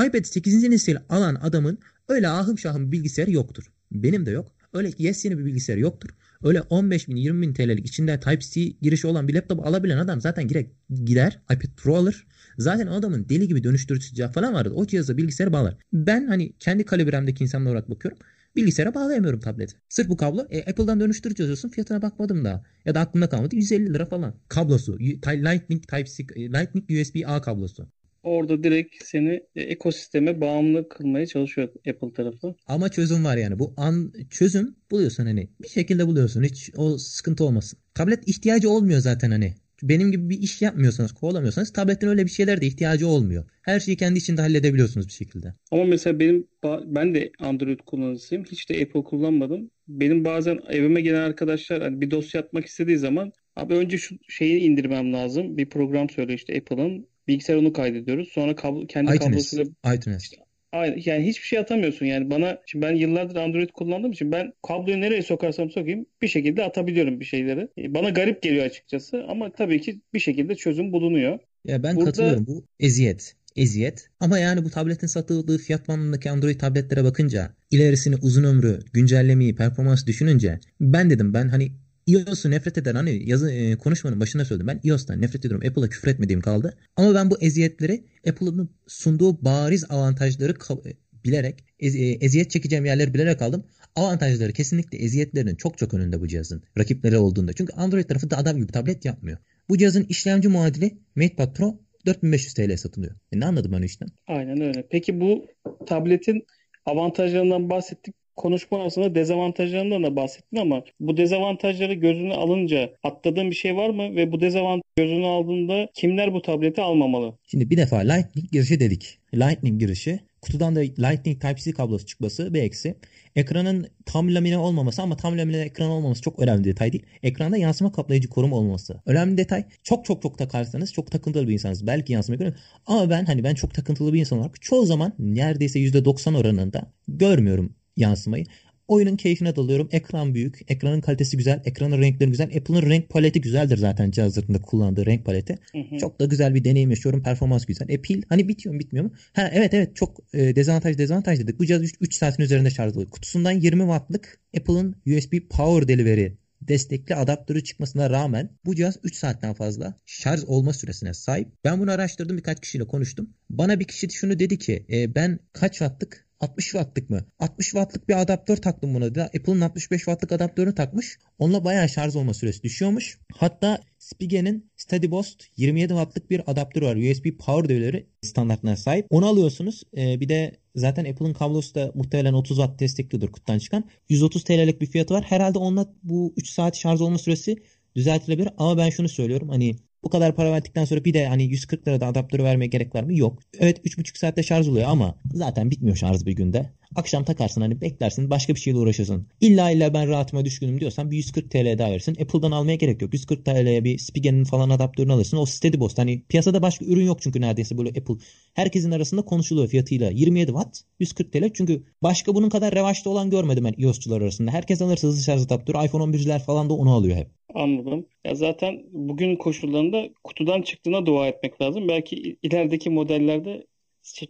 iPad 0.06 0.24
8. 0.24 0.62
nesil 0.68 0.96
alan 1.08 1.34
adamın 1.34 1.78
öyle 2.08 2.28
ahım 2.28 2.58
şahım 2.58 2.92
bilgisayarı 2.92 3.30
yoktur. 3.30 3.64
Benim 3.92 4.26
de 4.26 4.30
yok. 4.30 4.52
Öyle 4.72 4.90
yes 4.98 5.24
yeni 5.24 5.38
bir 5.38 5.44
bilgisayar 5.44 5.76
yoktur. 5.76 6.10
Öyle 6.42 6.60
15 6.60 7.08
bin 7.08 7.16
20 7.16 7.42
bin 7.42 7.54
TL'lik 7.54 7.86
içinde 7.86 8.20
Type-C 8.20 8.60
girişi 8.82 9.06
olan 9.06 9.28
bir 9.28 9.34
laptop 9.34 9.66
alabilen 9.66 9.98
adam 9.98 10.20
zaten 10.20 10.48
direkt 10.48 10.72
gider 11.04 11.40
iPad 11.44 11.76
Pro 11.76 11.96
alır. 11.96 12.26
Zaten 12.58 12.86
adamın 12.86 13.28
deli 13.28 13.48
gibi 13.48 13.64
dönüştürücü 13.64 14.14
cihaz 14.14 14.32
falan 14.32 14.54
vardı. 14.54 14.72
O 14.74 14.86
cihaza 14.86 15.16
bilgisayarı 15.16 15.52
bağlar. 15.52 15.76
Ben 15.92 16.26
hani 16.26 16.52
kendi 16.58 16.84
kalibremdeki 16.84 17.44
insanlar 17.44 17.70
olarak 17.70 17.90
bakıyorum. 17.90 18.18
Bilgisayara 18.56 18.94
bağlayamıyorum 18.94 19.40
tableti. 19.40 19.76
Sırf 19.88 20.08
bu 20.08 20.16
kablo. 20.16 20.46
E, 20.50 20.58
Apple'dan 20.70 21.00
dönüştürücü 21.00 21.42
yazıyorsun. 21.42 21.68
Fiyatına 21.68 22.02
bakmadım 22.02 22.44
daha. 22.44 22.62
Ya 22.84 22.94
da 22.94 23.00
aklımda 23.00 23.28
kalmadı. 23.28 23.56
150 23.56 23.94
lira 23.94 24.06
falan. 24.06 24.34
Kablosu. 24.48 24.98
Lightning 24.98 25.88
Type-C, 25.88 26.24
e, 26.36 26.40
Lightning 26.40 26.90
USB-A 26.90 27.42
kablosu. 27.42 27.86
Orada 28.22 28.64
direkt 28.64 29.04
seni 29.04 29.42
e, 29.56 29.62
ekosisteme 29.62 30.40
bağımlı 30.40 30.88
kılmaya 30.88 31.26
çalışıyor 31.26 31.68
Apple 31.88 32.12
tarafı. 32.12 32.54
Ama 32.66 32.88
çözüm 32.88 33.24
var 33.24 33.36
yani. 33.36 33.58
Bu 33.58 33.74
an 33.76 34.12
çözüm 34.30 34.76
buluyorsun 34.90 35.26
hani. 35.26 35.48
Bir 35.62 35.68
şekilde 35.68 36.06
buluyorsun. 36.06 36.42
Hiç 36.42 36.70
o 36.76 36.98
sıkıntı 36.98 37.44
olmasın. 37.44 37.78
Tablet 37.94 38.28
ihtiyacı 38.28 38.70
olmuyor 38.70 39.00
zaten 39.00 39.30
hani. 39.30 39.54
Benim 39.88 40.12
gibi 40.12 40.30
bir 40.30 40.38
iş 40.38 40.62
yapmıyorsanız, 40.62 41.12
kovalamıyorsanız 41.12 41.72
tabletin 41.72 42.08
öyle 42.08 42.24
bir 42.24 42.30
şeyler 42.30 42.60
de 42.60 42.66
ihtiyacı 42.66 43.08
olmuyor. 43.08 43.44
Her 43.62 43.80
şeyi 43.80 43.96
kendi 43.96 44.18
içinde 44.18 44.40
halledebiliyorsunuz 44.40 45.06
bir 45.08 45.12
şekilde. 45.12 45.54
Ama 45.70 45.84
mesela 45.84 46.20
benim 46.20 46.46
ben 46.84 47.14
de 47.14 47.32
Android 47.38 47.78
kullanıcısıyım. 47.86 48.44
Hiç 48.44 48.70
de 48.70 48.82
Apple 48.82 49.04
kullanmadım. 49.04 49.70
Benim 49.88 50.24
bazen 50.24 50.58
evime 50.68 51.00
gelen 51.00 51.20
arkadaşlar 51.20 51.82
hani 51.82 52.00
bir 52.00 52.10
dosya 52.10 52.40
atmak 52.40 52.66
istediği 52.66 52.98
zaman 52.98 53.32
abi 53.56 53.74
önce 53.74 53.98
şu 53.98 54.16
şeyi 54.28 54.60
indirmem 54.60 55.12
lazım. 55.12 55.56
Bir 55.56 55.68
program 55.70 56.10
söyle 56.10 56.34
işte 56.34 56.58
Apple'ın. 56.58 57.06
Bilgisayar 57.28 57.56
onu 57.56 57.72
kaydediyoruz. 57.72 58.28
Sonra 58.28 58.56
kablo, 58.56 58.86
kendi 58.86 59.14
iTunes. 59.14 59.20
kablosuyla 59.20 59.64
iTunes. 59.94 60.30
Aynen. 60.74 61.02
Yani 61.04 61.26
hiçbir 61.26 61.46
şey 61.46 61.58
atamıyorsun 61.58 62.06
yani 62.06 62.30
bana 62.30 62.58
şimdi 62.66 62.86
ben 62.86 62.94
yıllardır 62.94 63.36
Android 63.36 63.68
kullandığım 63.70 64.12
için 64.12 64.32
ben 64.32 64.52
kabloyu 64.68 65.00
nereye 65.00 65.22
sokarsam 65.22 65.70
sokayım 65.70 66.06
bir 66.22 66.28
şekilde 66.28 66.64
atabiliyorum 66.64 67.20
bir 67.20 67.24
şeyleri. 67.24 67.68
E, 67.78 67.94
Bana 67.94 68.10
garip 68.10 68.42
geliyor 68.42 68.64
açıkçası 68.66 69.24
ama 69.28 69.52
tabii 69.52 69.80
ki 69.80 70.00
bir 70.14 70.18
şekilde 70.18 70.54
çözüm 70.54 70.92
bulunuyor. 70.92 71.38
Ya 71.64 71.82
ben 71.82 71.96
Burada- 71.96 72.04
katılıyorum. 72.10 72.46
Bu 72.46 72.64
eziyet. 72.80 73.34
Eziyet. 73.56 74.08
Ama 74.20 74.38
yani 74.38 74.64
bu 74.64 74.70
tabletin 74.70 75.06
satıldığı 75.06 75.58
fiyat 75.58 75.88
bandındaki 75.88 76.30
Android 76.30 76.60
tabletlere 76.60 77.04
bakınca 77.04 77.54
ilerisini 77.70 78.16
uzun 78.22 78.44
ömrü, 78.44 78.78
güncellemeyi, 78.92 79.54
performans 79.54 80.06
düşününce 80.06 80.60
ben 80.80 81.10
dedim 81.10 81.34
ben 81.34 81.48
hani 81.48 81.72
iOS'u 82.06 82.50
nefret 82.50 82.78
eden 82.78 82.94
hani 82.94 83.28
yazı 83.30 83.50
e, 83.52 83.76
konuşmanın 83.76 84.20
başında 84.20 84.44
söyledim. 84.44 84.66
Ben 84.66 84.80
iOS'tan 84.84 85.20
nefret 85.20 85.44
ediyorum. 85.44 85.68
Apple'a 85.68 85.88
küfür 85.88 86.08
etmediğim 86.08 86.40
kaldı. 86.40 86.76
Ama 86.96 87.14
ben 87.14 87.30
bu 87.30 87.38
eziyetleri 87.40 88.04
Apple'ın 88.28 88.70
sunduğu 88.86 89.44
bariz 89.44 89.84
avantajları 89.90 90.52
e, 90.86 90.92
bilerek 91.24 91.64
ez- 91.80 91.96
e, 91.96 92.10
eziyet 92.12 92.50
çekeceğim 92.50 92.84
yerleri 92.84 93.14
bilerek 93.14 93.42
aldım. 93.42 93.66
Avantajları 93.96 94.52
kesinlikle 94.52 94.98
eziyetlerinin 94.98 95.54
çok 95.56 95.78
çok 95.78 95.94
önünde 95.94 96.20
bu 96.20 96.28
cihazın. 96.28 96.62
Rakipleri 96.78 97.18
olduğunda. 97.18 97.52
Çünkü 97.52 97.72
Android 97.72 98.04
tarafı 98.04 98.30
da 98.30 98.36
adam 98.38 98.56
gibi 98.56 98.72
tablet 98.72 99.04
yapmıyor. 99.04 99.38
Bu 99.68 99.78
cihazın 99.78 100.04
işlemci 100.08 100.48
muadili 100.48 100.98
MatePad 101.16 101.54
Pro 101.56 101.80
4500 102.06 102.54
TL 102.54 102.76
satılıyor. 102.76 103.14
E 103.32 103.40
ne 103.40 103.46
anladım 103.46 103.72
ben 103.72 103.82
işten? 103.82 104.08
Aynen 104.26 104.60
öyle. 104.60 104.86
Peki 104.90 105.20
bu 105.20 105.46
tabletin 105.86 106.46
avantajlarından 106.86 107.70
bahsettik. 107.70 108.14
Konuşma 108.36 108.82
arasında 108.82 109.14
dezavantajlarından 109.14 110.02
da 110.02 110.16
bahsettin 110.16 110.56
ama 110.56 110.84
bu 111.00 111.16
dezavantajları 111.16 111.94
gözüne 111.94 112.34
alınca 112.34 112.90
atladığın 113.02 113.50
bir 113.50 113.56
şey 113.56 113.76
var 113.76 113.90
mı? 113.90 114.16
Ve 114.16 114.32
bu 114.32 114.40
dezavantaj 114.40 114.82
gözüne 114.96 115.26
aldığında 115.26 115.88
kimler 115.94 116.34
bu 116.34 116.42
tableti 116.42 116.82
almamalı? 116.82 117.38
Şimdi 117.46 117.70
bir 117.70 117.76
defa 117.76 117.96
Lightning 117.96 118.50
girişi 118.52 118.80
dedik. 118.80 119.18
Lightning 119.34 119.80
girişi. 119.80 120.20
Kutudan 120.40 120.76
da 120.76 120.80
Lightning 120.80 121.42
Type-C 121.42 121.72
kablosu 121.72 122.06
çıkması 122.06 122.54
bir 122.54 122.62
eksi. 122.62 122.94
Ekranın 123.36 123.86
tam 124.06 124.34
lamine 124.34 124.58
olmaması 124.58 125.02
ama 125.02 125.16
tam 125.16 125.38
lamine 125.38 125.60
ekran 125.60 125.90
olmaması 125.90 126.22
çok 126.22 126.38
önemli 126.38 126.64
detay 126.64 126.92
değil. 126.92 127.06
Ekranda 127.22 127.56
yansıma 127.56 127.92
kaplayıcı 127.92 128.28
koruma 128.28 128.56
olması. 128.56 129.02
Önemli 129.06 129.36
detay. 129.36 129.64
Çok 129.82 130.04
çok 130.04 130.22
çok 130.22 130.38
takarsanız 130.38 130.92
çok 130.92 131.10
takıntılı 131.10 131.48
bir 131.48 131.52
insansınız. 131.52 131.86
Belki 131.86 132.12
yansıma 132.12 132.36
görün. 132.36 132.54
Ama 132.86 133.10
ben 133.10 133.24
hani 133.24 133.44
ben 133.44 133.54
çok 133.54 133.74
takıntılı 133.74 134.12
bir 134.12 134.20
insan 134.20 134.38
olarak 134.38 134.62
çoğu 134.62 134.86
zaman 134.86 135.12
neredeyse 135.18 135.78
%90 135.78 136.36
oranında 136.36 136.92
görmüyorum 137.08 137.74
yansımayı. 137.96 138.44
Oyunun 138.88 139.16
keyfine 139.16 139.56
dalıyorum. 139.56 139.88
Ekran 139.92 140.34
büyük. 140.34 140.60
Ekranın 140.68 141.00
kalitesi 141.00 141.36
güzel. 141.36 141.62
Ekranın 141.64 142.02
renkleri 142.02 142.30
güzel. 142.30 142.46
Apple'ın 142.46 142.90
renk 142.90 143.08
paleti 143.08 143.40
güzeldir 143.40 143.76
zaten 143.76 144.10
cihazlarında 144.10 144.62
kullandığı 144.62 145.06
renk 145.06 145.24
paleti. 145.24 145.58
Hı 145.72 145.78
hı. 145.78 145.98
Çok 145.98 146.20
da 146.20 146.24
güzel 146.24 146.54
bir 146.54 146.64
deneyim 146.64 146.90
yaşıyorum. 146.90 147.22
Performans 147.22 147.66
güzel. 147.66 147.88
E 147.88 148.02
pil 148.02 148.22
hani 148.28 148.48
bitiyor 148.48 148.74
mu 148.74 148.80
bitmiyor 148.80 149.04
mu? 149.04 149.12
Ha 149.32 149.50
evet 149.52 149.74
evet 149.74 149.96
çok 149.96 150.20
e, 150.34 150.56
dezavantaj 150.56 150.98
dezavantaj 150.98 151.40
dedik. 151.40 151.58
Bu 151.58 151.66
cihaz 151.66 151.82
3, 152.00 152.14
saatin 152.14 152.42
üzerinde 152.42 152.70
şarj 152.70 152.92
oluyor. 152.92 153.10
Kutusundan 153.10 153.52
20 153.52 153.80
wattlık 153.80 154.40
Apple'ın 154.56 154.96
USB 155.06 155.48
Power 155.50 155.88
Delivery 155.88 156.28
destekli 156.68 157.14
adaptörü 157.14 157.64
çıkmasına 157.64 158.10
rağmen 158.10 158.50
bu 158.64 158.76
cihaz 158.76 158.98
3 159.02 159.16
saatten 159.16 159.54
fazla 159.54 159.94
şarj 160.06 160.44
olma 160.46 160.72
süresine 160.72 161.14
sahip. 161.14 161.48
Ben 161.64 161.80
bunu 161.80 161.90
araştırdım 161.90 162.36
birkaç 162.36 162.60
kişiyle 162.60 162.84
konuştum. 162.84 163.30
Bana 163.50 163.80
bir 163.80 163.84
kişi 163.84 164.10
şunu 164.10 164.38
dedi 164.38 164.58
ki 164.58 164.86
e, 164.92 165.14
ben 165.14 165.38
kaç 165.52 165.72
wattlık 165.72 166.26
60 166.44 166.64
wattlık 166.64 167.10
mı? 167.10 167.24
60 167.38 167.66
wattlık 167.66 168.08
bir 168.08 168.20
adaptör 168.20 168.56
taktım 168.56 168.94
buna. 168.94 169.04
Apple'ın 169.06 169.60
65 169.60 169.98
wattlık 169.98 170.32
adaptörünü 170.32 170.74
takmış. 170.74 171.18
Onunla 171.38 171.64
bayağı 171.64 171.88
şarj 171.88 172.16
olma 172.16 172.34
süresi 172.34 172.62
düşüyormuş. 172.62 173.18
Hatta 173.36 173.80
Spige'nin 173.98 174.70
SteadyBoost 174.76 175.44
27 175.56 175.88
wattlık 175.88 176.30
bir 176.30 176.50
adaptörü 176.50 176.84
var. 176.84 176.96
USB 176.96 177.38
power 177.38 177.68
devreleri 177.68 178.06
standartına 178.22 178.76
sahip. 178.76 179.06
Onu 179.10 179.26
alıyorsunuz. 179.26 179.82
Ee, 179.96 180.20
bir 180.20 180.28
de 180.28 180.56
zaten 180.76 181.04
Apple'ın 181.04 181.32
kablosu 181.32 181.74
da 181.74 181.92
muhtemelen 181.94 182.32
30 182.32 182.56
watt 182.56 182.80
desteklidir 182.80 183.32
kutudan 183.32 183.58
çıkan. 183.58 183.84
130 184.08 184.44
TL'lik 184.44 184.80
bir 184.80 184.86
fiyatı 184.86 185.14
var. 185.14 185.24
Herhalde 185.24 185.58
onunla 185.58 185.94
bu 186.02 186.34
3 186.36 186.50
saat 186.50 186.76
şarj 186.76 187.00
olma 187.00 187.18
süresi 187.18 187.56
düzeltilebilir. 187.96 188.48
Ama 188.58 188.78
ben 188.78 188.90
şunu 188.90 189.08
söylüyorum. 189.08 189.48
Hani 189.48 189.76
bu 190.04 190.10
kadar 190.10 190.36
para 190.36 190.52
verdikten 190.52 190.84
sonra 190.84 191.04
bir 191.04 191.14
de 191.14 191.26
hani 191.26 191.44
140 191.44 191.88
lirada 191.88 192.06
adaptörü 192.06 192.44
vermeye 192.44 192.66
gerek 192.66 192.94
var 192.94 193.02
mı? 193.02 193.18
Yok. 193.18 193.38
Evet 193.58 193.86
3,5 193.86 194.18
saatte 194.18 194.42
şarj 194.42 194.68
oluyor 194.68 194.88
ama 194.88 195.14
zaten 195.32 195.70
bitmiyor 195.70 195.96
şarj 195.96 196.26
bir 196.26 196.32
günde. 196.32 196.70
Akşam 196.96 197.24
takarsın 197.24 197.60
hani 197.60 197.80
beklersin 197.80 198.30
başka 198.30 198.54
bir 198.54 198.60
şeyle 198.60 198.78
uğraşırsın. 198.78 199.26
İlla 199.40 199.70
illa 199.70 199.94
ben 199.94 200.08
rahatıma 200.08 200.44
düşkünüm 200.44 200.80
diyorsan 200.80 201.10
bir 201.10 201.16
140 201.16 201.50
TL 201.50 201.78
daha 201.78 201.90
verirsin. 201.90 202.16
Apple'dan 202.22 202.50
almaya 202.50 202.76
gerek 202.76 203.02
yok. 203.02 203.14
140 203.14 203.44
TL'ye 203.44 203.84
bir 203.84 203.98
Spigen'in 203.98 204.44
falan 204.44 204.70
adaptörünü 204.70 205.12
alırsın. 205.12 205.36
O 205.36 205.46
SteadyBoost 205.46 205.98
hani 205.98 206.22
piyasada 206.28 206.62
başka 206.62 206.84
ürün 206.84 207.04
yok 207.04 207.22
çünkü 207.22 207.40
neredeyse 207.40 207.78
böyle 207.78 207.88
Apple. 207.88 208.14
Herkesin 208.54 208.90
arasında 208.90 209.22
konuşuluyor 209.22 209.68
fiyatıyla. 209.68 210.10
27 210.10 210.46
watt 210.46 210.80
140 211.00 211.32
TL 211.32 211.50
çünkü 211.54 211.82
başka 212.02 212.34
bunun 212.34 212.48
kadar 212.48 212.74
revaçta 212.74 213.10
olan 213.10 213.30
görmedim 213.30 213.64
ben 213.64 213.82
iOS'çular 213.82 214.20
arasında. 214.20 214.50
Herkes 214.50 214.82
alırsa 214.82 215.08
hızlı 215.08 215.22
şarj 215.22 215.42
adaptörü 215.42 215.86
iPhone 215.86 216.02
11'ciler 216.02 216.44
falan 216.44 216.70
da 216.70 216.74
onu 216.74 216.92
alıyor 216.94 217.16
hep. 217.16 217.28
Anladım. 217.54 218.06
Ya 218.24 218.34
zaten 218.34 218.82
bugün 218.92 219.36
koşullarında 219.36 220.08
kutudan 220.24 220.62
çıktığına 220.62 221.06
dua 221.06 221.28
etmek 221.28 221.62
lazım. 221.62 221.88
Belki 221.88 222.36
ilerideki 222.42 222.90
modellerde 222.90 223.66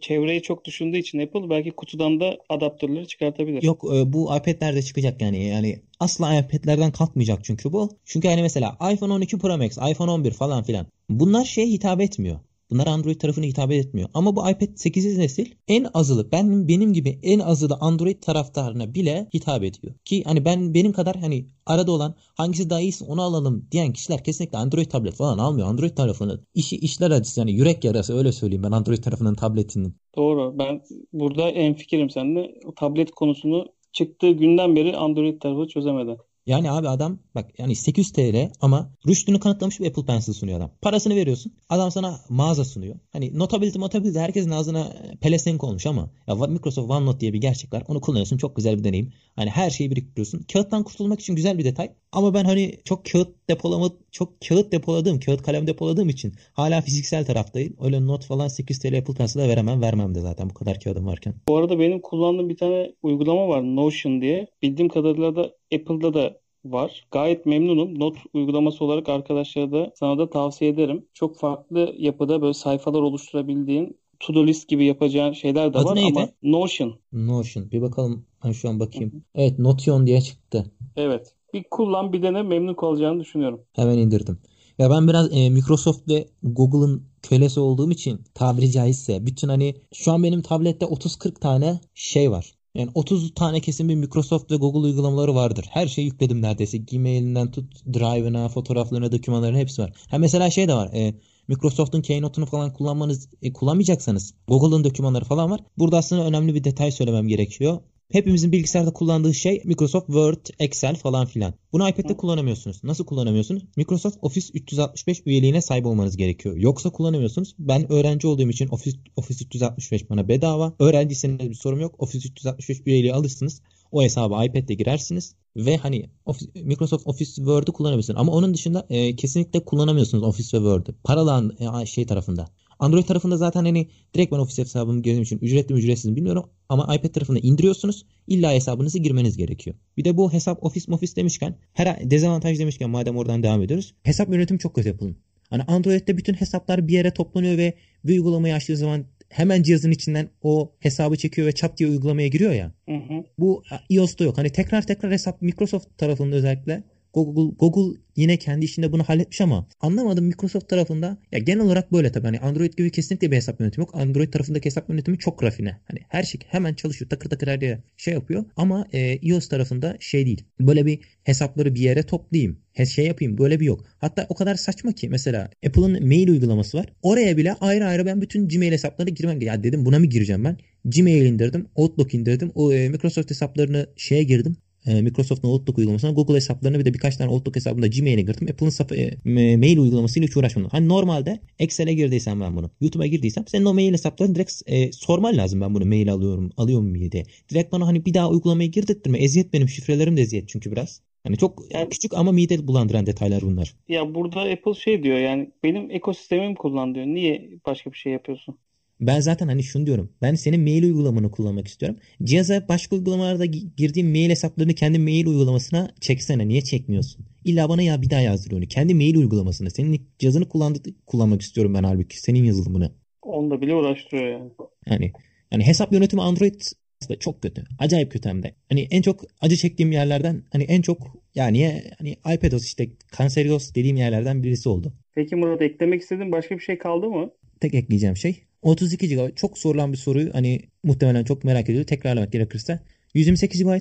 çevreyi 0.00 0.42
çok 0.42 0.64
düşündüğü 0.64 0.98
için 0.98 1.18
Apple 1.18 1.50
belki 1.50 1.70
kutudan 1.70 2.20
da 2.20 2.38
adaptörleri 2.48 3.06
çıkartabilir. 3.06 3.62
Yok 3.62 3.84
e, 3.94 4.12
bu 4.12 4.36
iPad'lerde 4.36 4.82
çıkacak 4.82 5.22
yani. 5.22 5.44
Yani 5.44 5.78
asla 6.00 6.34
iPad'lerden 6.34 6.92
kalkmayacak 6.92 7.44
çünkü 7.44 7.72
bu. 7.72 7.90
Çünkü 8.04 8.28
hani 8.28 8.42
mesela 8.42 8.76
iPhone 8.92 9.12
12 9.12 9.38
Pro 9.38 9.58
Max, 9.58 9.78
iPhone 9.90 10.10
11 10.10 10.30
falan 10.30 10.62
filan. 10.62 10.86
Bunlar 11.08 11.44
şeye 11.44 11.66
hitap 11.66 12.00
etmiyor. 12.00 12.40
Bunlar 12.70 12.86
Android 12.86 13.16
tarafına 13.20 13.44
hitap 13.44 13.72
etmiyor. 13.72 14.08
Ama 14.14 14.36
bu 14.36 14.50
iPad 14.50 14.68
8. 14.76 15.18
nesil 15.18 15.46
en 15.68 15.86
azılı 15.94 16.32
ben 16.32 16.68
benim 16.68 16.92
gibi 16.92 17.18
en 17.22 17.38
azılı 17.38 17.76
Android 17.80 18.22
taraftarına 18.22 18.94
bile 18.94 19.28
hitap 19.34 19.62
ediyor. 19.62 19.94
Ki 20.04 20.22
hani 20.24 20.44
ben 20.44 20.74
benim 20.74 20.92
kadar 20.92 21.16
hani 21.16 21.46
arada 21.66 21.92
olan 21.92 22.14
hangisi 22.34 22.70
daha 22.70 22.80
iyisi 22.80 23.04
onu 23.04 23.22
alalım 23.22 23.68
diyen 23.72 23.92
kişiler 23.92 24.24
kesinlikle 24.24 24.58
Android 24.58 24.86
tablet 24.86 25.14
falan 25.14 25.38
almıyor. 25.38 25.68
Android 25.68 25.96
tarafını 25.96 26.40
işi 26.54 26.76
işler 26.76 27.10
acısı 27.10 27.40
yani 27.40 27.52
yürek 27.52 27.84
yarası 27.84 28.18
öyle 28.18 28.32
söyleyeyim 28.32 28.62
ben 28.62 28.72
Android 28.72 29.02
tarafının 29.02 29.34
tabletinin. 29.34 29.96
Doğru. 30.16 30.58
Ben 30.58 30.82
burada 31.12 31.50
en 31.50 31.74
fikrim 31.74 32.10
seninle. 32.10 32.54
Tablet 32.76 33.10
konusunu 33.10 33.66
çıktığı 33.92 34.30
günden 34.30 34.76
beri 34.76 34.96
Android 34.96 35.40
tarafı 35.40 35.68
çözemedi. 35.68 36.16
Yani 36.46 36.70
abi 36.70 36.88
adam 36.88 37.18
bak 37.34 37.58
yani 37.58 37.76
800 37.76 38.12
TL 38.12 38.50
ama 38.60 38.90
rüştünü 39.08 39.40
kanıtlamış 39.40 39.80
bir 39.80 39.86
Apple 39.86 40.04
Pencil 40.04 40.32
sunuyor 40.32 40.58
adam. 40.58 40.70
Parasını 40.82 41.14
veriyorsun. 41.16 41.52
Adam 41.68 41.90
sana 41.90 42.20
mağaza 42.28 42.64
sunuyor. 42.64 42.96
Hani 43.12 43.38
notability 43.38 43.78
notability 43.78 44.18
herkesin 44.18 44.50
ağzına 44.50 44.92
pelesenk 45.20 45.64
olmuş 45.64 45.86
ama 45.86 46.10
ya 46.26 46.34
Microsoft 46.34 46.90
OneNote 46.90 47.20
diye 47.20 47.32
bir 47.32 47.40
gerçek 47.40 47.72
var. 47.72 47.82
Onu 47.88 48.00
kullanıyorsun. 48.00 48.36
Çok 48.36 48.56
güzel 48.56 48.78
bir 48.78 48.84
deneyim. 48.84 49.12
Hani 49.36 49.50
her 49.50 49.70
şeyi 49.70 49.90
biriktiriyorsun. 49.90 50.44
Kağıttan 50.52 50.84
kurtulmak 50.84 51.20
için 51.20 51.36
güzel 51.36 51.58
bir 51.58 51.64
detay. 51.64 51.90
Ama 52.12 52.34
ben 52.34 52.44
hani 52.44 52.78
çok 52.84 53.04
kağıt 53.04 53.28
depolama 53.50 53.90
çok 54.10 54.40
kağıt 54.48 54.72
depoladığım, 54.72 55.20
kağıt 55.20 55.42
kalem 55.42 55.66
depoladığım 55.66 56.08
için 56.08 56.32
hala 56.52 56.80
fiziksel 56.80 57.26
taraftayım. 57.26 57.76
Öyle 57.80 58.06
not 58.06 58.24
falan 58.24 58.48
8 58.48 58.78
TL 58.78 58.98
Apple 58.98 59.14
Pencil'a 59.14 59.48
veremem. 59.48 59.82
Vermem 59.82 60.14
de 60.14 60.20
zaten 60.20 60.50
bu 60.50 60.54
kadar 60.54 60.80
kağıdım 60.80 61.06
varken. 61.06 61.34
Bu 61.48 61.56
arada 61.56 61.78
benim 61.78 62.00
kullandığım 62.00 62.48
bir 62.48 62.56
tane 62.56 62.92
uygulama 63.02 63.48
var 63.48 63.62
Notion 63.62 64.20
diye. 64.20 64.46
Bildiğim 64.62 64.88
kadarıyla 64.88 65.36
da 65.36 65.50
Apple'da 65.74 66.14
da 66.14 66.38
var. 66.64 67.06
Gayet 67.10 67.46
memnunum. 67.46 68.00
Not 68.00 68.16
uygulaması 68.34 68.84
olarak 68.84 69.08
arkadaşlara 69.08 69.72
da 69.72 69.92
sana 69.94 70.18
da 70.18 70.30
tavsiye 70.30 70.70
ederim. 70.70 71.06
Çok 71.14 71.38
farklı 71.38 71.94
yapıda 71.98 72.42
böyle 72.42 72.54
sayfalar 72.54 73.00
oluşturabildiğin 73.00 73.98
to-do 74.20 74.46
list 74.46 74.68
gibi 74.68 74.84
yapacağın 74.86 75.32
şeyler 75.32 75.74
de 75.74 75.78
Adı 75.78 75.84
var 75.86 75.96
neydi? 75.96 76.18
ama 76.18 76.28
Notion. 76.42 76.94
Notion. 77.12 77.70
Bir 77.70 77.82
bakalım. 77.82 78.26
Ben 78.44 78.52
şu 78.52 78.68
an 78.68 78.80
bakayım. 78.80 79.24
Evet 79.34 79.58
Notion 79.58 80.06
diye 80.06 80.20
çıktı. 80.20 80.64
Evet. 80.96 81.34
Bir 81.54 81.64
kullan 81.70 82.12
bir 82.12 82.22
dene 82.22 82.42
memnun 82.42 82.74
kalacağını 82.74 83.20
düşünüyorum. 83.20 83.60
Hemen 83.72 83.98
indirdim. 83.98 84.38
Ya 84.78 84.90
ben 84.90 85.08
biraz 85.08 85.36
e, 85.36 85.50
Microsoft 85.50 86.08
ve 86.08 86.28
Google'ın 86.42 87.02
kölesi 87.22 87.60
olduğum 87.60 87.90
için 87.90 88.20
tabiri 88.34 88.70
caizse 88.70 89.26
bütün 89.26 89.48
hani 89.48 89.74
şu 89.94 90.12
an 90.12 90.22
benim 90.22 90.42
tablette 90.42 90.86
30-40 90.86 91.40
tane 91.40 91.80
şey 91.94 92.30
var. 92.30 92.53
Yani 92.74 92.90
30 92.94 93.34
tane 93.34 93.60
kesin 93.60 93.88
bir 93.88 93.94
Microsoft 93.94 94.50
ve 94.50 94.56
Google 94.56 94.78
uygulamaları 94.78 95.34
vardır. 95.34 95.66
Her 95.70 95.86
şeyi 95.86 96.04
yükledim 96.06 96.42
neredeyse. 96.42 96.78
Gmail'inden 96.78 97.50
tut 97.50 97.86
Drive'ına, 97.94 98.48
fotoğraflarına, 98.48 99.12
dokümanlarına 99.12 99.58
hepsi 99.58 99.82
var. 99.82 99.92
Ha 100.10 100.18
mesela 100.18 100.50
şey 100.50 100.68
de 100.68 100.74
var. 100.74 100.90
E, 100.94 101.14
Microsoft'un 101.48 102.02
Keynote'unu 102.02 102.46
falan 102.46 102.72
kullanmanız 102.72 103.28
e, 103.42 103.52
kullanmayacaksanız 103.52 104.34
Google'ın 104.48 104.84
dokümanları 104.84 105.24
falan 105.24 105.50
var. 105.50 105.60
Burada 105.78 105.98
aslında 105.98 106.26
önemli 106.26 106.54
bir 106.54 106.64
detay 106.64 106.90
söylemem 106.90 107.28
gerekiyor. 107.28 107.80
Hepimizin 108.12 108.52
bilgisayarda 108.52 108.92
kullandığı 108.92 109.34
şey 109.34 109.62
Microsoft 109.64 110.06
Word, 110.06 110.46
Excel 110.58 110.96
falan 110.96 111.26
filan. 111.26 111.54
Bunu 111.72 111.88
iPad'de 111.88 112.16
kullanamıyorsunuz. 112.16 112.84
Nasıl 112.84 113.06
kullanamıyorsunuz? 113.06 113.62
Microsoft 113.76 114.16
Office 114.22 114.46
365 114.54 115.22
üyeliğine 115.26 115.60
sahip 115.60 115.86
olmanız 115.86 116.16
gerekiyor. 116.16 116.56
Yoksa 116.56 116.90
kullanamıyorsunuz. 116.90 117.54
Ben 117.58 117.92
öğrenci 117.92 118.26
olduğum 118.26 118.48
için 118.48 118.68
Office, 118.68 118.98
Office 119.16 119.44
365 119.44 120.10
bana 120.10 120.28
bedava. 120.28 120.74
Öğrenciyseniz 120.78 121.50
bir 121.50 121.54
sorun 121.54 121.80
yok. 121.80 121.94
Office 121.98 122.28
365 122.28 122.80
üyeliği 122.86 123.14
alırsınız. 123.14 123.62
O 123.92 124.02
hesaba 124.02 124.44
iPad'de 124.44 124.74
girersiniz 124.74 125.34
ve 125.56 125.76
hani 125.76 126.10
Office, 126.26 126.50
Microsoft 126.62 127.06
Office 127.06 127.34
Word'u 127.34 127.72
kullanabilirsiniz. 127.72 128.20
Ama 128.20 128.32
onun 128.32 128.54
dışında 128.54 128.86
e, 128.90 129.16
kesinlikle 129.16 129.64
kullanamıyorsunuz 129.64 130.24
Office 130.24 130.58
ve 130.58 130.62
Word'u. 130.62 130.94
Paralan 131.04 131.56
e, 131.82 131.86
şey 131.86 132.06
tarafında. 132.06 132.48
Android 132.78 133.04
tarafında 133.04 133.36
zaten 133.36 133.64
hani 133.64 133.88
direkt 134.14 134.32
ben 134.32 134.38
Office 134.38 134.62
hesabımı 134.62 135.02
girdiğim 135.02 135.22
için 135.22 135.38
ücretli 135.38 135.72
mi 135.72 135.78
ücretsiz 135.78 136.10
mi 136.10 136.16
bilmiyorum. 136.16 136.44
Ama 136.68 136.94
iPad 136.94 137.08
tarafında 137.08 137.38
indiriyorsunuz. 137.38 138.06
İlla 138.26 138.52
hesabınızı 138.52 138.98
girmeniz 138.98 139.36
gerekiyor. 139.36 139.76
Bir 139.96 140.04
de 140.04 140.16
bu 140.16 140.32
hesap 140.32 140.64
Office 140.64 140.92
Office 140.92 141.16
demişken 141.16 141.56
her 141.72 142.10
dezavantaj 142.10 142.58
demişken 142.58 142.90
madem 142.90 143.16
oradan 143.16 143.42
devam 143.42 143.62
ediyoruz. 143.62 143.94
Hesap 144.02 144.28
yönetimi 144.28 144.58
çok 144.58 144.74
kötü 144.74 144.88
yapılın. 144.88 145.16
Hani 145.50 145.62
Android'de 145.62 146.16
bütün 146.16 146.34
hesaplar 146.34 146.88
bir 146.88 146.92
yere 146.92 147.10
toplanıyor 147.10 147.58
ve 147.58 147.74
bir 148.04 148.12
uygulamayı 148.12 148.54
açtığı 148.54 148.76
zaman 148.76 149.04
hemen 149.28 149.62
cihazın 149.62 149.90
içinden 149.90 150.28
o 150.42 150.72
hesabı 150.80 151.16
çekiyor 151.16 151.46
ve 151.46 151.52
çat 151.52 151.78
diye 151.78 151.88
uygulamaya 151.88 152.28
giriyor 152.28 152.52
ya. 152.52 152.72
Hı 152.88 152.94
hı. 152.94 153.24
Bu 153.38 153.62
iOS'ta 153.90 154.24
yok. 154.24 154.38
Hani 154.38 154.50
tekrar 154.50 154.86
tekrar 154.86 155.12
hesap 155.12 155.42
Microsoft 155.42 155.98
tarafında 155.98 156.36
özellikle 156.36 156.82
Google, 157.14 157.56
Google 157.58 158.00
yine 158.16 158.36
kendi 158.36 158.64
işinde 158.64 158.92
bunu 158.92 159.02
halletmiş 159.02 159.40
ama 159.40 159.68
anlamadım 159.80 160.24
Microsoft 160.24 160.68
tarafında 160.68 161.18
ya 161.32 161.38
genel 161.38 161.60
olarak 161.60 161.92
böyle 161.92 162.12
tabii 162.12 162.26
hani 162.26 162.40
Android 162.40 162.72
gibi 162.72 162.90
kesinlikle 162.90 163.30
bir 163.30 163.36
hesap 163.36 163.60
yönetimi 163.60 163.82
yok. 163.82 163.94
Android 163.94 164.32
tarafındaki 164.32 164.66
hesap 164.66 164.90
yönetimi 164.90 165.18
çok 165.18 165.42
rafine. 165.42 165.80
Hani 165.84 166.00
her 166.08 166.22
şey 166.22 166.40
hemen 166.46 166.74
çalışıyor 166.74 167.08
takır 167.08 167.30
takır 167.30 167.46
her 167.46 167.60
yere 167.60 167.82
şey 167.96 168.14
yapıyor 168.14 168.44
ama 168.56 168.86
e, 168.92 169.16
iOS 169.16 169.48
tarafında 169.48 169.96
şey 170.00 170.26
değil. 170.26 170.44
Böyle 170.60 170.86
bir 170.86 170.98
hesapları 171.24 171.74
bir 171.74 171.80
yere 171.80 172.02
toplayayım. 172.02 172.58
He, 172.72 172.86
şey 172.86 173.06
yapayım 173.06 173.38
böyle 173.38 173.60
bir 173.60 173.66
yok. 173.66 173.84
Hatta 173.98 174.26
o 174.28 174.34
kadar 174.34 174.54
saçma 174.54 174.92
ki 174.92 175.08
mesela 175.08 175.50
Apple'ın 175.66 176.06
mail 176.06 176.28
uygulaması 176.28 176.78
var. 176.78 176.86
Oraya 177.02 177.36
bile 177.36 177.52
ayrı 177.52 177.86
ayrı 177.86 178.06
ben 178.06 178.20
bütün 178.20 178.48
Gmail 178.48 178.72
hesaplarına 178.72 179.10
girmem. 179.10 179.40
Ya 179.40 179.64
dedim 179.64 179.84
buna 179.84 179.98
mı 179.98 180.06
gireceğim 180.06 180.44
ben? 180.44 180.56
Gmail 180.84 181.26
indirdim, 181.26 181.66
Outlook 181.74 182.14
indirdim. 182.14 182.52
O 182.54 182.72
e, 182.72 182.88
Microsoft 182.88 183.30
hesaplarını 183.30 183.86
şeye 183.96 184.22
girdim 184.22 184.56
e, 184.86 185.02
Microsoft'un 185.02 185.48
Outlook 185.48 185.78
uygulamasına 185.78 186.10
Google 186.10 186.34
hesaplarını 186.34 186.78
bir 186.78 186.84
de 186.84 186.94
birkaç 186.94 187.16
tane 187.16 187.30
Outlook 187.30 187.56
hesabında 187.56 187.86
Gmail'e 187.86 188.22
girdim. 188.22 188.48
Apple'ın 188.50 189.36
e, 189.36 189.56
mail 189.56 189.78
uygulamasıyla 189.78 190.28
hiç 190.28 190.36
uğraşmadım. 190.36 190.70
Hani 190.70 190.88
normalde 190.88 191.40
Excel'e 191.58 191.94
girdiysem 191.94 192.40
ben 192.40 192.56
bunu, 192.56 192.70
YouTube'a 192.80 193.06
girdiysem 193.06 193.44
senin 193.46 193.64
o 193.64 193.74
mail 193.74 193.92
hesaplarını 193.92 194.34
direkt 194.34 194.52
e, 194.66 194.92
sorman 194.92 195.36
lazım 195.36 195.60
ben 195.60 195.74
bunu 195.74 195.84
mail 195.86 196.12
alıyorum, 196.12 196.50
alıyor 196.56 196.80
muyum 196.80 197.12
diye. 197.12 197.24
Direkt 197.50 197.72
bana 197.72 197.86
hani 197.86 198.04
bir 198.04 198.14
daha 198.14 198.30
uygulamaya 198.30 198.66
girdirtme. 198.68 199.18
Eziyet 199.18 199.52
benim 199.52 199.68
şifrelerim 199.68 200.16
de 200.16 200.20
eziyet 200.22 200.48
çünkü 200.48 200.72
biraz. 200.72 201.00
Hani 201.24 201.36
çok 201.36 201.62
Yani- 201.74 201.88
küçük 201.88 202.14
ama 202.14 202.32
mide 202.32 202.66
bulandıran 202.66 203.06
detaylar 203.06 203.42
bunlar. 203.42 203.74
Ya 203.88 204.14
burada 204.14 204.40
Apple 204.40 204.74
şey 204.74 205.02
diyor 205.02 205.18
yani 205.18 205.50
benim 205.64 205.90
ekosistemim 205.90 206.54
kullan 206.54 206.94
diyor. 206.94 207.06
Niye 207.06 207.50
başka 207.66 207.92
bir 207.92 207.96
şey 207.96 208.12
yapıyorsun? 208.12 208.58
Ben 209.00 209.20
zaten 209.20 209.48
hani 209.48 209.62
şunu 209.62 209.86
diyorum. 209.86 210.12
Ben 210.22 210.34
senin 210.34 210.60
mail 210.60 210.84
uygulamanı 210.84 211.30
kullanmak 211.30 211.68
istiyorum. 211.68 211.98
Cihaza 212.22 212.68
başka 212.68 212.96
uygulamalarda 212.96 213.46
gi- 213.46 213.68
girdiğim 213.76 214.10
mail 214.10 214.30
hesaplarını 214.30 214.74
kendi 214.74 214.98
mail 214.98 215.26
uygulamasına 215.26 215.90
çeksene. 216.00 216.48
Niye 216.48 216.62
çekmiyorsun? 216.62 217.26
İlla 217.44 217.68
bana 217.68 217.82
ya 217.82 218.02
bir 218.02 218.10
daha 218.10 218.20
yazdır 218.20 218.52
onu. 218.52 218.66
Kendi 218.66 218.94
mail 218.94 219.16
uygulamasını. 219.16 219.70
Senin 219.70 220.08
cihazını 220.18 220.48
kullandı, 220.48 220.78
kullanmak 221.06 221.42
istiyorum 221.42 221.74
ben 221.74 221.82
halbuki. 221.82 222.20
Senin 222.20 222.44
yazılımını. 222.44 222.92
Onda 223.22 223.60
bile 223.60 223.74
uğraştırıyor 223.74 224.28
yani. 224.28 224.50
Yani 224.86 225.12
yani 225.52 225.66
hesap 225.66 225.92
yönetimi 225.92 226.22
Android 226.22 226.60
da 227.08 227.18
çok 227.18 227.42
kötü. 227.42 227.64
Acayip 227.78 228.12
kötü 228.12 228.28
hem 228.28 228.42
de. 228.42 228.54
Hani 228.68 228.88
en 228.90 229.02
çok 229.02 229.24
acı 229.40 229.56
çektiğim 229.56 229.92
yerlerden 229.92 230.42
hani 230.52 230.64
en 230.64 230.82
çok 230.82 230.98
yani 231.34 231.82
hani 231.98 232.16
iPadOS 232.34 232.64
işte 232.64 232.88
Canceros 233.18 233.74
dediğim 233.74 233.96
yerlerden 233.96 234.42
birisi 234.42 234.68
oldu. 234.68 234.92
Peki 235.14 235.36
Murat 235.36 235.62
eklemek 235.62 236.02
istediğin 236.02 236.32
başka 236.32 236.54
bir 236.54 236.60
şey 236.60 236.78
kaldı 236.78 237.10
mı? 237.10 237.30
Tek 237.60 237.74
ekleyeceğim 237.74 238.16
şey 238.16 238.44
32 238.64 239.08
GB 239.08 239.36
çok 239.36 239.58
sorulan 239.58 239.92
bir 239.92 239.98
soruyu 239.98 240.34
hani 240.34 240.60
muhtemelen 240.82 241.24
çok 241.24 241.44
merak 241.44 241.68
ediyor. 241.68 241.84
Tekrarlamak 241.84 242.32
gerekirse 242.32 242.80
128 243.14 243.62
GB 243.62 243.80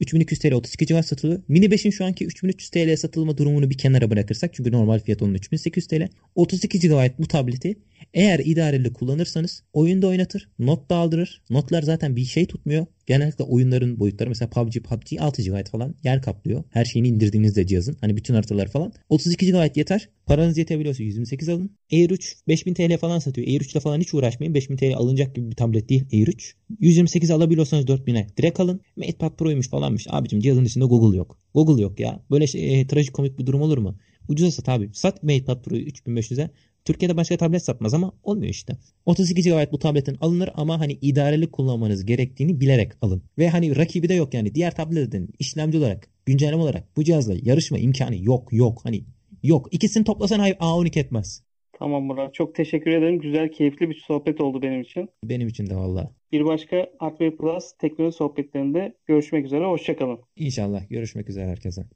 3200 0.00 0.40
TL 0.40 0.52
32 0.52 0.86
GB 0.86 1.02
satılıyor. 1.02 1.42
Mini 1.48 1.66
5'in 1.66 1.90
şu 1.90 2.04
anki 2.04 2.24
3300 2.24 2.70
TL 2.70 2.96
satılma 2.96 3.38
durumunu 3.38 3.70
bir 3.70 3.78
kenara 3.78 4.10
bırakırsak 4.10 4.54
çünkü 4.54 4.72
normal 4.72 4.98
fiyat 4.98 5.22
onun 5.22 5.34
3800 5.34 5.86
TL. 5.86 6.08
32 6.34 6.78
GB 6.80 7.18
bu 7.18 7.28
tableti 7.28 7.76
eğer 8.14 8.38
idareli 8.38 8.92
kullanırsanız 8.92 9.62
oyunda 9.72 10.06
oynatır, 10.06 10.48
not 10.58 10.90
da 10.90 10.96
aldırır. 10.96 11.42
Notlar 11.50 11.82
zaten 11.82 12.16
bir 12.16 12.24
şey 12.24 12.46
tutmuyor. 12.46 12.86
Genellikle 13.06 13.44
oyunların 13.44 14.00
boyutları 14.00 14.28
mesela 14.28 14.50
PUBG, 14.50 14.76
PUBG 14.76 15.12
6 15.18 15.42
GB 15.42 15.68
falan 15.68 15.94
yer 16.04 16.22
kaplıyor. 16.22 16.64
Her 16.70 16.84
şeyini 16.84 17.08
indirdiğinizde 17.08 17.66
cihazın. 17.66 17.96
Hani 18.00 18.16
bütün 18.16 18.34
haritalar 18.34 18.68
falan. 18.68 18.92
32 19.08 19.52
GB 19.52 19.76
yeter. 19.76 20.08
Paranız 20.26 20.58
yetebiliyorsa 20.58 21.02
128 21.02 21.48
alın. 21.48 21.70
Air 21.92 22.10
3 22.10 22.36
5000 22.48 22.74
TL 22.74 22.98
falan 22.98 23.18
satıyor. 23.18 23.46
Air 23.46 23.60
3 23.60 23.72
ile 23.72 23.80
falan 23.80 24.00
hiç 24.00 24.14
uğraşmayın. 24.14 24.54
5000 24.54 24.76
TL 24.76 24.94
alınacak 24.94 25.34
gibi 25.34 25.50
bir 25.50 25.56
tablet 25.56 25.88
değil 25.88 26.04
Air 26.12 26.28
3. 26.28 26.56
128 26.80 27.30
alabiliyorsanız 27.30 27.84
4000'e 27.84 28.26
direkt 28.36 28.60
alın. 28.60 28.80
MatePad 28.96 29.36
Pro'ymuş 29.36 29.68
falanmış. 29.68 30.06
Abicim 30.10 30.40
cihazın 30.40 30.64
içinde 30.64 30.84
Google 30.84 31.16
yok. 31.16 31.38
Google 31.54 31.82
yok 31.82 32.00
ya. 32.00 32.20
Böyle 32.30 32.46
şey, 32.46 32.80
e, 32.80 32.86
trajikomik 32.86 33.38
bir 33.38 33.46
durum 33.46 33.60
olur 33.60 33.78
mu? 33.78 33.98
Ucuza 34.28 34.50
sat 34.50 34.68
abi. 34.68 34.90
Sat 34.92 35.22
MatePad 35.22 35.62
Pro'yu 35.62 35.82
3500'e. 35.82 36.50
Türkiye'de 36.84 37.16
başka 37.16 37.36
tablet 37.36 37.62
satmaz 37.62 37.94
ama 37.94 38.12
olmuyor 38.22 38.50
işte. 38.50 38.76
32 39.06 39.42
GB 39.42 39.72
bu 39.72 39.78
tabletin 39.78 40.16
alınır 40.20 40.50
ama 40.54 40.80
hani 40.80 40.92
idareli 40.92 41.50
kullanmanız 41.50 42.04
gerektiğini 42.04 42.60
bilerek 42.60 42.92
alın. 43.02 43.22
Ve 43.38 43.48
hani 43.48 43.76
rakibi 43.76 44.08
de 44.08 44.14
yok 44.14 44.34
yani 44.34 44.54
diğer 44.54 44.74
tabletlerin 44.74 45.30
işlemci 45.38 45.78
olarak, 45.78 46.08
güncelleme 46.26 46.62
olarak 46.62 46.96
bu 46.96 47.04
cihazla 47.04 47.34
yarışma 47.42 47.78
imkanı 47.78 48.16
yok 48.16 48.52
yok. 48.52 48.80
Hani 48.84 49.04
yok. 49.42 49.68
İkisini 49.70 50.04
toplasan 50.04 50.40
A12 50.40 50.98
etmez. 50.98 51.44
Tamam 51.78 52.04
Murat. 52.04 52.34
Çok 52.34 52.54
teşekkür 52.54 52.90
ederim. 52.90 53.18
Güzel, 53.18 53.48
keyifli 53.52 53.90
bir 53.90 54.04
sohbet 54.06 54.40
oldu 54.40 54.62
benim 54.62 54.80
için. 54.80 55.08
Benim 55.24 55.48
için 55.48 55.66
de 55.66 55.76
valla. 55.76 56.10
Bir 56.32 56.44
başka 56.44 56.90
Hardware 56.98 57.36
Plus 57.36 57.72
teknoloji 57.78 58.16
sohbetlerinde 58.16 58.94
görüşmek 59.06 59.46
üzere. 59.46 59.64
Hoşçakalın. 59.64 60.18
İnşallah 60.36 60.88
görüşmek 60.90 61.28
üzere 61.28 61.46
herkese. 61.46 61.86